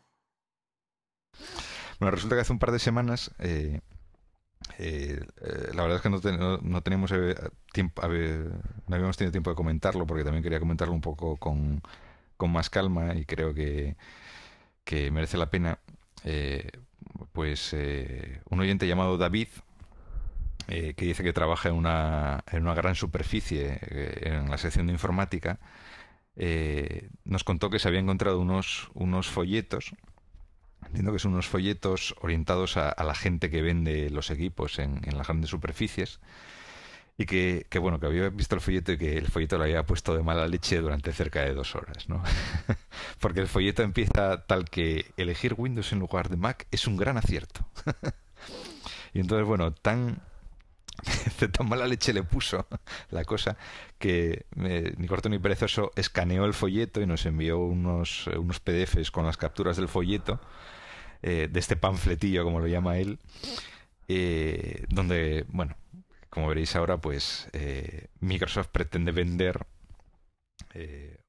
Bueno, 1.99 2.12
resulta 2.12 2.36
que 2.36 2.41
hace 2.41 2.53
un 2.53 2.60
par 2.60 2.71
de 2.71 2.79
semanas, 2.79 3.31
eh, 3.39 3.81
eh, 4.77 5.19
eh, 5.41 5.71
la 5.73 5.83
verdad 5.83 5.97
es 5.97 6.01
que 6.01 6.10
no, 6.10 6.57
no, 6.60 6.81
tenemos 6.83 7.12
tiempo, 7.73 8.01
no 8.03 8.95
habíamos 8.95 9.17
tenido 9.17 9.31
tiempo 9.31 9.49
de 9.49 9.55
comentarlo 9.55 10.05
porque 10.05 10.23
también 10.23 10.43
quería 10.43 10.60
comentarlo 10.60 10.93
un 10.93 11.01
poco 11.01 11.38
con, 11.38 11.81
con 12.38 12.51
más 12.51 12.69
calma 12.69 13.15
y 13.15 13.25
creo 13.25 13.53
que, 13.53 13.95
que 14.83 15.12
merece 15.12 15.38
la 15.38 15.49
pena. 15.49 15.79
pues 17.33 17.73
un 18.49 18.60
oyente 18.60 18.88
llamado 18.88 19.17
David, 19.17 19.49
que 20.67 20.93
dice 20.97 21.23
que 21.23 21.33
trabaja 21.33 21.69
en 21.69 21.75
una, 21.75 22.43
en 22.51 22.63
una 22.63 22.73
gran 22.75 22.95
superficie 22.95 23.79
en 24.21 24.49
la 24.49 24.57
sección 24.57 24.88
de 24.88 24.93
informática, 24.93 25.60
nos 27.25 27.43
contó 27.43 27.69
que 27.69 27.79
se 27.79 27.88
había 27.88 27.99
encontrado 28.01 28.39
unos, 28.39 28.89
unos 28.93 29.27
folletos 29.29 29.93
Entiendo 30.88 31.12
que 31.12 31.19
son 31.19 31.34
unos 31.34 31.47
folletos 31.47 32.15
orientados 32.21 32.78
a, 32.78 32.95
la 33.04 33.15
gente 33.15 33.50
que 33.50 33.62
vende 33.62 34.10
los 34.10 34.30
equipos 34.32 34.80
en, 34.80 35.02
las 35.15 35.28
grandes 35.28 35.50
superficies 35.50 36.19
y 37.17 37.26
que, 37.26 37.65
bueno, 37.80 38.00
que 38.00 38.06
había 38.06 38.30
visto 38.30 38.56
el 38.56 38.62
folleto 38.62 38.91
y 38.91 38.97
que 38.97 39.17
el 39.17 39.28
folleto 39.28 39.58
lo 39.58 39.63
había 39.63 39.84
puesto 39.84 40.15
de 40.15 40.23
mala 40.23 40.47
leche 40.47 40.80
durante 40.80 41.12
cerca 41.12 41.41
de 41.41 41.54
dos 41.54 41.76
horas, 41.76 42.08
¿no? 42.08 42.23
Porque 43.19 43.39
el 43.39 43.47
folleto 43.47 43.84
empieza 43.84 44.45
tal 44.45 44.69
que 44.69 45.12
elegir 45.17 45.56
Windows 45.58 45.91
en 45.91 46.00
lugar 46.00 46.30
de 46.30 46.38
Mac 46.38 46.67
es 46.71 46.88
un 46.88 46.95
gran 46.95 47.17
acierto. 47.17 47.65
y 49.13 49.19
entonces, 49.19 49.47
bueno, 49.47 49.73
tan 49.73 50.21
de 51.39 51.47
tan 51.47 51.67
mala 51.67 51.88
leche 51.88 52.13
le 52.13 52.23
puso 52.23 52.67
la 53.12 53.23
cosa 53.26 53.58
que 53.97 54.45
ni 54.56 55.08
corto 55.08 55.30
ni 55.30 55.39
perezoso 55.39 55.91
escaneó 55.95 56.45
el 56.45 56.54
folleto 56.54 57.02
y 57.02 57.08
nos 57.08 57.26
envió 57.26 57.60
unos, 57.60 58.28
unos 58.28 58.60
PDFs 58.60 59.12
con 59.12 59.26
las 59.26 59.38
capturas 59.38 59.78
del 59.78 59.88
folleto 59.88 60.39
eh, 61.21 61.47
de 61.51 61.60
este 61.60 61.75
panfletillo, 61.75 62.43
como 62.43 62.60
lo 62.60 62.67
llama 62.67 62.97
él, 62.97 63.19
eh, 64.08 64.86
donde, 64.89 65.45
bueno, 65.49 65.75
como 66.30 66.47
veréis 66.47 66.75
ahora, 66.75 66.97
pues 66.97 67.49
eh, 67.53 68.08
Microsoft 68.19 68.67
pretende 68.67 69.12
vender 69.12 69.65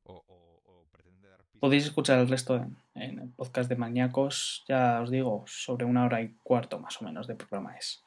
o, 0.05 0.87
pretende 0.93 1.29
dar... 1.29 1.41
Podéis 1.61 1.85
escuchar 1.85 2.19
el 2.19 2.29
resto 2.29 2.57
en, 2.57 2.77
en, 2.95 3.19
el 3.19 3.31
podcast 3.31 3.69
de 3.69 3.77
Maníacos, 3.77 4.65
ya 4.69 5.01
os 5.01 5.11
digo, 5.11 5.45
sobre 5.47 5.85
una 5.85 6.05
hora 6.05 6.21
y 6.21 6.35
cuarto 6.43 6.79
más 6.79 7.01
o 7.01 7.05
menos 7.05 7.27
de 7.27 7.35
programa 7.35 7.77
es. 7.77 8.03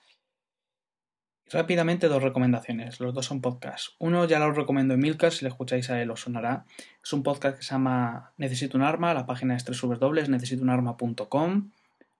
Rápidamente 1.51 2.07
dos 2.07 2.23
recomendaciones, 2.23 3.01
los 3.01 3.13
dos 3.13 3.25
son 3.25 3.41
podcasts. 3.41 3.93
Uno 3.99 4.23
ya 4.23 4.39
lo 4.39 4.53
recomiendo 4.53 4.93
en 4.93 5.01
Milcar, 5.01 5.33
si 5.33 5.43
le 5.43 5.49
escucháis 5.49 5.89
a 5.89 6.01
él 6.01 6.09
os 6.09 6.21
sonará. 6.21 6.63
Es 7.03 7.11
un 7.11 7.23
podcast 7.23 7.57
que 7.57 7.63
se 7.63 7.71
llama 7.71 8.31
Necesito 8.37 8.77
un 8.77 8.83
arma, 8.83 9.13
la 9.13 9.25
página 9.25 9.57
es 9.57 9.65
www.necesitounarma.com. 9.65 11.71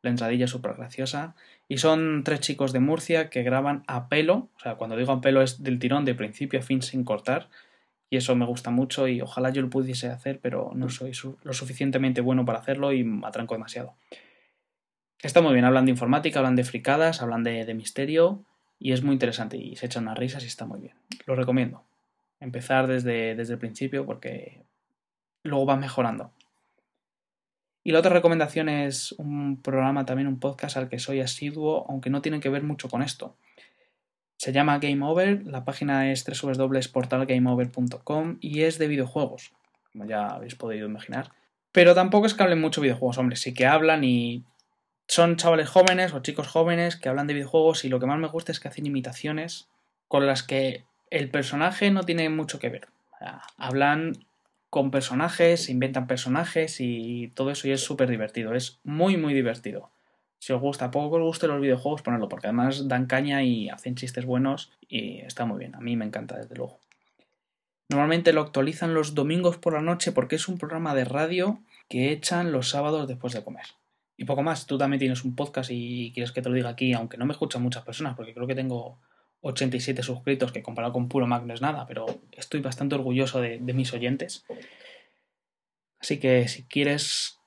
La 0.01 0.09
entradilla 0.09 0.45
es 0.45 0.51
súper 0.51 0.73
graciosa. 0.73 1.35
Y 1.69 1.77
son 1.77 2.23
tres 2.25 2.41
chicos 2.41 2.73
de 2.73 2.81
Murcia 2.81 3.29
que 3.29 3.43
graban 3.43 3.85
a 3.87 4.09
pelo, 4.09 4.49
o 4.57 4.59
sea, 4.59 4.75
cuando 4.75 4.97
digo 4.97 5.13
a 5.13 5.21
pelo 5.21 5.41
es 5.41 5.63
del 5.63 5.79
tirón 5.79 6.03
de 6.03 6.13
principio 6.13 6.59
a 6.59 6.63
fin 6.63 6.81
sin 6.81 7.05
cortar. 7.05 7.47
Y 8.09 8.17
eso 8.17 8.35
me 8.35 8.45
gusta 8.45 8.69
mucho 8.69 9.07
y 9.07 9.21
ojalá 9.21 9.51
yo 9.51 9.61
lo 9.61 9.69
pudiese 9.69 10.09
hacer, 10.09 10.41
pero 10.41 10.73
no 10.75 10.89
soy 10.89 11.13
lo 11.43 11.53
suficientemente 11.53 12.19
bueno 12.19 12.43
para 12.43 12.59
hacerlo 12.59 12.91
y 12.91 13.05
me 13.05 13.25
atranco 13.25 13.55
demasiado. 13.55 13.93
Está 15.21 15.39
muy 15.39 15.53
bien, 15.53 15.63
hablan 15.63 15.85
de 15.85 15.91
informática, 15.91 16.39
hablan 16.39 16.57
de 16.57 16.65
fricadas, 16.65 17.21
hablan 17.21 17.43
de, 17.43 17.63
de 17.63 17.73
misterio 17.73 18.43
y 18.81 18.91
es 18.93 19.03
muy 19.03 19.13
interesante 19.13 19.57
y 19.57 19.75
se 19.75 19.85
echa 19.85 19.99
unas 19.99 20.17
risas 20.17 20.43
y 20.43 20.47
está 20.47 20.65
muy 20.65 20.79
bien. 20.79 20.95
Lo 21.27 21.35
recomiendo. 21.35 21.83
Empezar 22.39 22.87
desde, 22.87 23.35
desde 23.35 23.53
el 23.53 23.59
principio 23.59 24.07
porque 24.07 24.63
luego 25.43 25.67
va 25.67 25.75
mejorando. 25.75 26.31
Y 27.83 27.91
la 27.91 27.99
otra 27.99 28.11
recomendación 28.11 28.69
es 28.69 29.11
un 29.13 29.61
programa, 29.61 30.05
también 30.05 30.27
un 30.27 30.39
podcast 30.39 30.77
al 30.77 30.89
que 30.89 30.97
soy 30.97 31.19
asiduo, 31.19 31.85
aunque 31.89 32.09
no 32.09 32.23
tiene 32.23 32.39
que 32.39 32.49
ver 32.49 32.63
mucho 32.63 32.89
con 32.89 33.03
esto. 33.03 33.35
Se 34.37 34.51
llama 34.51 34.79
Game 34.79 35.05
Over, 35.05 35.45
la 35.45 35.63
página 35.63 36.11
es 36.11 36.25
www.portalgameover.com 36.25 38.37
y 38.41 38.61
es 38.61 38.79
de 38.79 38.87
videojuegos, 38.87 39.53
como 39.91 40.07
ya 40.07 40.25
habéis 40.25 40.55
podido 40.55 40.87
imaginar. 40.87 41.33
Pero 41.71 41.93
tampoco 41.93 42.25
es 42.25 42.33
que 42.33 42.41
hablen 42.41 42.61
mucho 42.61 42.81
de 42.81 42.85
videojuegos, 42.85 43.19
hombre, 43.19 43.35
sí 43.35 43.53
que 43.53 43.67
hablan 43.67 44.03
y 44.03 44.43
son 45.11 45.35
chavales 45.35 45.67
jóvenes 45.67 46.13
o 46.13 46.21
chicos 46.21 46.47
jóvenes 46.47 46.95
que 46.95 47.09
hablan 47.09 47.27
de 47.27 47.33
videojuegos 47.33 47.83
y 47.83 47.89
lo 47.89 47.99
que 47.99 48.05
más 48.05 48.17
me 48.17 48.29
gusta 48.29 48.53
es 48.53 48.61
que 48.61 48.69
hacen 48.69 48.85
imitaciones 48.85 49.67
con 50.07 50.25
las 50.25 50.41
que 50.41 50.85
el 51.09 51.29
personaje 51.29 51.91
no 51.91 52.03
tiene 52.03 52.29
mucho 52.29 52.59
que 52.59 52.69
ver. 52.69 52.87
hablan 53.57 54.13
con 54.69 54.89
personajes, 54.89 55.67
inventan 55.67 56.07
personajes 56.07 56.77
y 56.79 57.29
todo 57.35 57.51
eso 57.51 57.67
y 57.67 57.71
es 57.71 57.83
súper 57.83 58.09
divertido. 58.09 58.55
Es 58.55 58.79
muy, 58.85 59.17
muy 59.17 59.33
divertido. 59.33 59.91
Si 60.39 60.53
os 60.53 60.61
gusta, 60.61 60.91
poco 60.91 61.17
os 61.17 61.23
guste 61.23 61.47
los 61.47 61.59
videojuegos, 61.59 62.03
ponedlo, 62.03 62.29
porque 62.29 62.47
además 62.47 62.87
dan 62.87 63.05
caña 63.05 63.43
y 63.43 63.67
hacen 63.67 63.95
chistes 63.95 64.25
buenos 64.25 64.71
y 64.87 65.19
está 65.19 65.43
muy 65.43 65.59
bien. 65.59 65.75
A 65.75 65.81
mí 65.81 65.97
me 65.97 66.05
encanta, 66.05 66.37
desde 66.37 66.55
luego. 66.55 66.79
Normalmente 67.89 68.31
lo 68.31 68.39
actualizan 68.39 68.93
los 68.93 69.13
domingos 69.13 69.57
por 69.57 69.73
la 69.73 69.81
noche 69.81 70.13
porque 70.13 70.37
es 70.37 70.47
un 70.47 70.57
programa 70.57 70.95
de 70.95 71.03
radio 71.03 71.59
que 71.89 72.13
echan 72.13 72.53
los 72.53 72.69
sábados 72.69 73.09
después 73.09 73.33
de 73.33 73.43
comer. 73.43 73.65
Y 74.21 74.25
poco 74.25 74.43
más, 74.43 74.67
tú 74.67 74.77
también 74.77 74.99
tienes 74.99 75.25
un 75.25 75.35
podcast 75.35 75.71
y 75.73 76.11
quieres 76.13 76.31
que 76.31 76.43
te 76.43 76.49
lo 76.49 76.53
diga 76.53 76.69
aquí, 76.69 76.93
aunque 76.93 77.17
no 77.17 77.25
me 77.25 77.31
escuchan 77.31 77.63
muchas 77.63 77.83
personas, 77.83 78.15
porque 78.15 78.35
creo 78.35 78.45
que 78.45 78.53
tengo 78.53 78.99
87 79.41 80.03
suscritos, 80.03 80.51
que 80.51 80.61
comparado 80.61 80.93
con 80.93 81.09
puro 81.09 81.25
Mac 81.25 81.43
no 81.43 81.55
es 81.55 81.61
nada, 81.61 81.87
pero 81.87 82.05
estoy 82.31 82.61
bastante 82.61 82.93
orgulloso 82.93 83.41
de, 83.41 83.57
mis 83.57 83.91
oyentes. 83.93 84.45
Así 85.99 86.19
que 86.19 86.47
si 86.47 86.65
quieres 86.65 87.39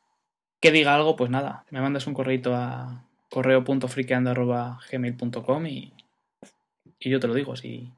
que 0.59 0.73
diga 0.73 0.97
algo, 0.97 1.15
pues 1.15 1.31
nada, 1.31 1.65
me 1.71 1.81
mandas 1.81 2.09
un 2.09 2.15
correo 2.15 2.53
a 2.53 3.05
correo.friqueando.gmail.com 3.31 5.67
y, 5.69 5.93
y 6.99 7.09
yo 7.09 7.21
te 7.21 7.29
lo 7.29 7.35
digo, 7.35 7.55
si 7.55 7.93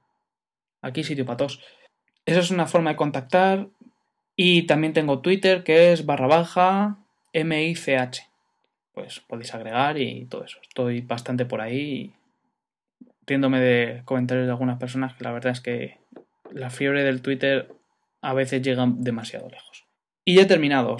aquí 0.82 1.02
sitio 1.02 1.24
para 1.24 1.38
todos. 1.38 1.62
Esa 2.26 2.40
es 2.40 2.50
una 2.50 2.66
forma 2.66 2.90
de 2.90 2.96
contactar. 2.96 3.68
Y 4.36 4.64
también 4.64 4.92
tengo 4.92 5.20
Twitter, 5.20 5.64
que 5.64 5.92
es 5.92 6.04
barra 6.04 6.26
baja 6.26 6.98
MICH 7.32 8.35
pues 8.96 9.20
podéis 9.20 9.52
agregar 9.52 9.98
y 9.98 10.24
todo 10.24 10.42
eso. 10.44 10.58
Estoy 10.62 11.02
bastante 11.02 11.44
por 11.44 11.60
ahí 11.60 12.14
riéndome 13.26 13.60
de 13.60 14.00
comentarios 14.06 14.46
de 14.46 14.52
algunas 14.52 14.78
personas 14.78 15.14
que 15.14 15.24
la 15.24 15.32
verdad 15.32 15.52
es 15.52 15.60
que 15.60 15.98
la 16.50 16.70
fiebre 16.70 17.04
del 17.04 17.20
Twitter 17.20 17.68
a 18.22 18.32
veces 18.32 18.62
llega 18.62 18.86
demasiado 18.88 19.50
lejos. 19.50 19.84
Y 20.24 20.36
ya 20.36 20.42
he 20.42 20.46
terminado. 20.46 20.96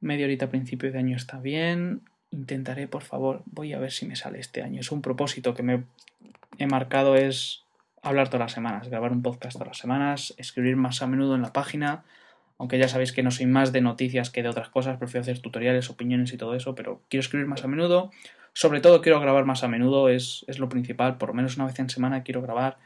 Media 0.00 0.24
horita 0.24 0.46
a 0.46 0.50
principio 0.50 0.90
de 0.90 0.98
año 0.98 1.16
está 1.16 1.38
bien. 1.38 2.02
Intentaré, 2.32 2.88
por 2.88 3.02
favor, 3.02 3.44
voy 3.46 3.74
a 3.74 3.78
ver 3.78 3.92
si 3.92 4.06
me 4.06 4.16
sale 4.16 4.40
este 4.40 4.64
año. 4.64 4.80
Es 4.80 4.90
un 4.90 5.00
propósito 5.00 5.54
que 5.54 5.62
me 5.62 5.84
he 6.58 6.66
marcado 6.66 7.14
es 7.14 7.62
hablar 8.02 8.26
todas 8.26 8.46
las 8.46 8.52
semanas, 8.52 8.88
grabar 8.88 9.12
un 9.12 9.22
podcast 9.22 9.52
todas 9.52 9.68
las 9.68 9.78
semanas, 9.78 10.34
escribir 10.36 10.74
más 10.74 11.00
a 11.00 11.06
menudo 11.06 11.36
en 11.36 11.42
la 11.42 11.52
página, 11.52 12.02
aunque 12.60 12.76
ya 12.76 12.88
sabéis 12.88 13.12
que 13.12 13.22
no 13.22 13.30
soy 13.30 13.46
más 13.46 13.72
de 13.72 13.80
noticias 13.80 14.28
que 14.28 14.42
de 14.42 14.50
otras 14.50 14.68
cosas, 14.68 14.98
prefiero 14.98 15.22
hacer 15.22 15.38
tutoriales, 15.38 15.88
opiniones 15.88 16.30
y 16.34 16.36
todo 16.36 16.54
eso, 16.54 16.74
pero 16.74 17.00
quiero 17.08 17.22
escribir 17.22 17.46
más 17.46 17.64
a 17.64 17.68
menudo. 17.68 18.10
Sobre 18.52 18.82
todo 18.82 19.00
quiero 19.00 19.18
grabar 19.18 19.46
más 19.46 19.64
a 19.64 19.68
menudo, 19.68 20.10
es, 20.10 20.44
lo 20.58 20.68
principal, 20.68 21.16
por 21.16 21.30
lo 21.30 21.34
menos 21.34 21.56
una 21.56 21.64
vez 21.64 21.78
en 21.78 21.88
semana 21.88 22.22
quiero 22.22 22.42
grabar, 22.42 22.76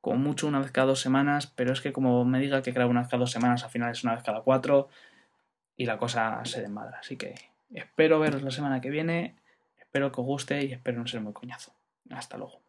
como 0.00 0.18
mucho 0.18 0.46
una 0.46 0.60
vez 0.60 0.70
cada 0.70 0.86
dos 0.86 1.00
semanas, 1.00 1.48
pero 1.56 1.72
es 1.72 1.80
que 1.80 1.92
como 1.92 2.24
me 2.24 2.38
diga 2.38 2.62
que 2.62 2.70
grabo 2.70 2.92
una 2.92 3.00
vez 3.00 3.08
cada 3.08 3.18
dos 3.18 3.32
semanas, 3.32 3.64
al 3.64 3.70
final 3.70 3.90
es 3.90 4.04
una 4.04 4.14
vez 4.14 4.22
cada 4.22 4.42
cuatro 4.42 4.90
y 5.76 5.86
la 5.86 5.98
cosa 5.98 6.40
se 6.44 6.60
desmadra. 6.60 6.98
Así 7.00 7.16
que 7.16 7.34
espero 7.74 8.20
veros 8.20 8.44
la 8.44 8.52
semana 8.52 8.80
que 8.80 8.90
viene, 8.90 9.34
espero 9.76 10.12
que 10.12 10.20
os 10.20 10.26
guste 10.28 10.64
y 10.64 10.72
espero 10.72 11.00
no 11.00 11.06
ser 11.08 11.20
muy 11.20 11.32
coñazo. 11.32 11.72
Hasta 12.10 12.38
luego. 12.38 12.65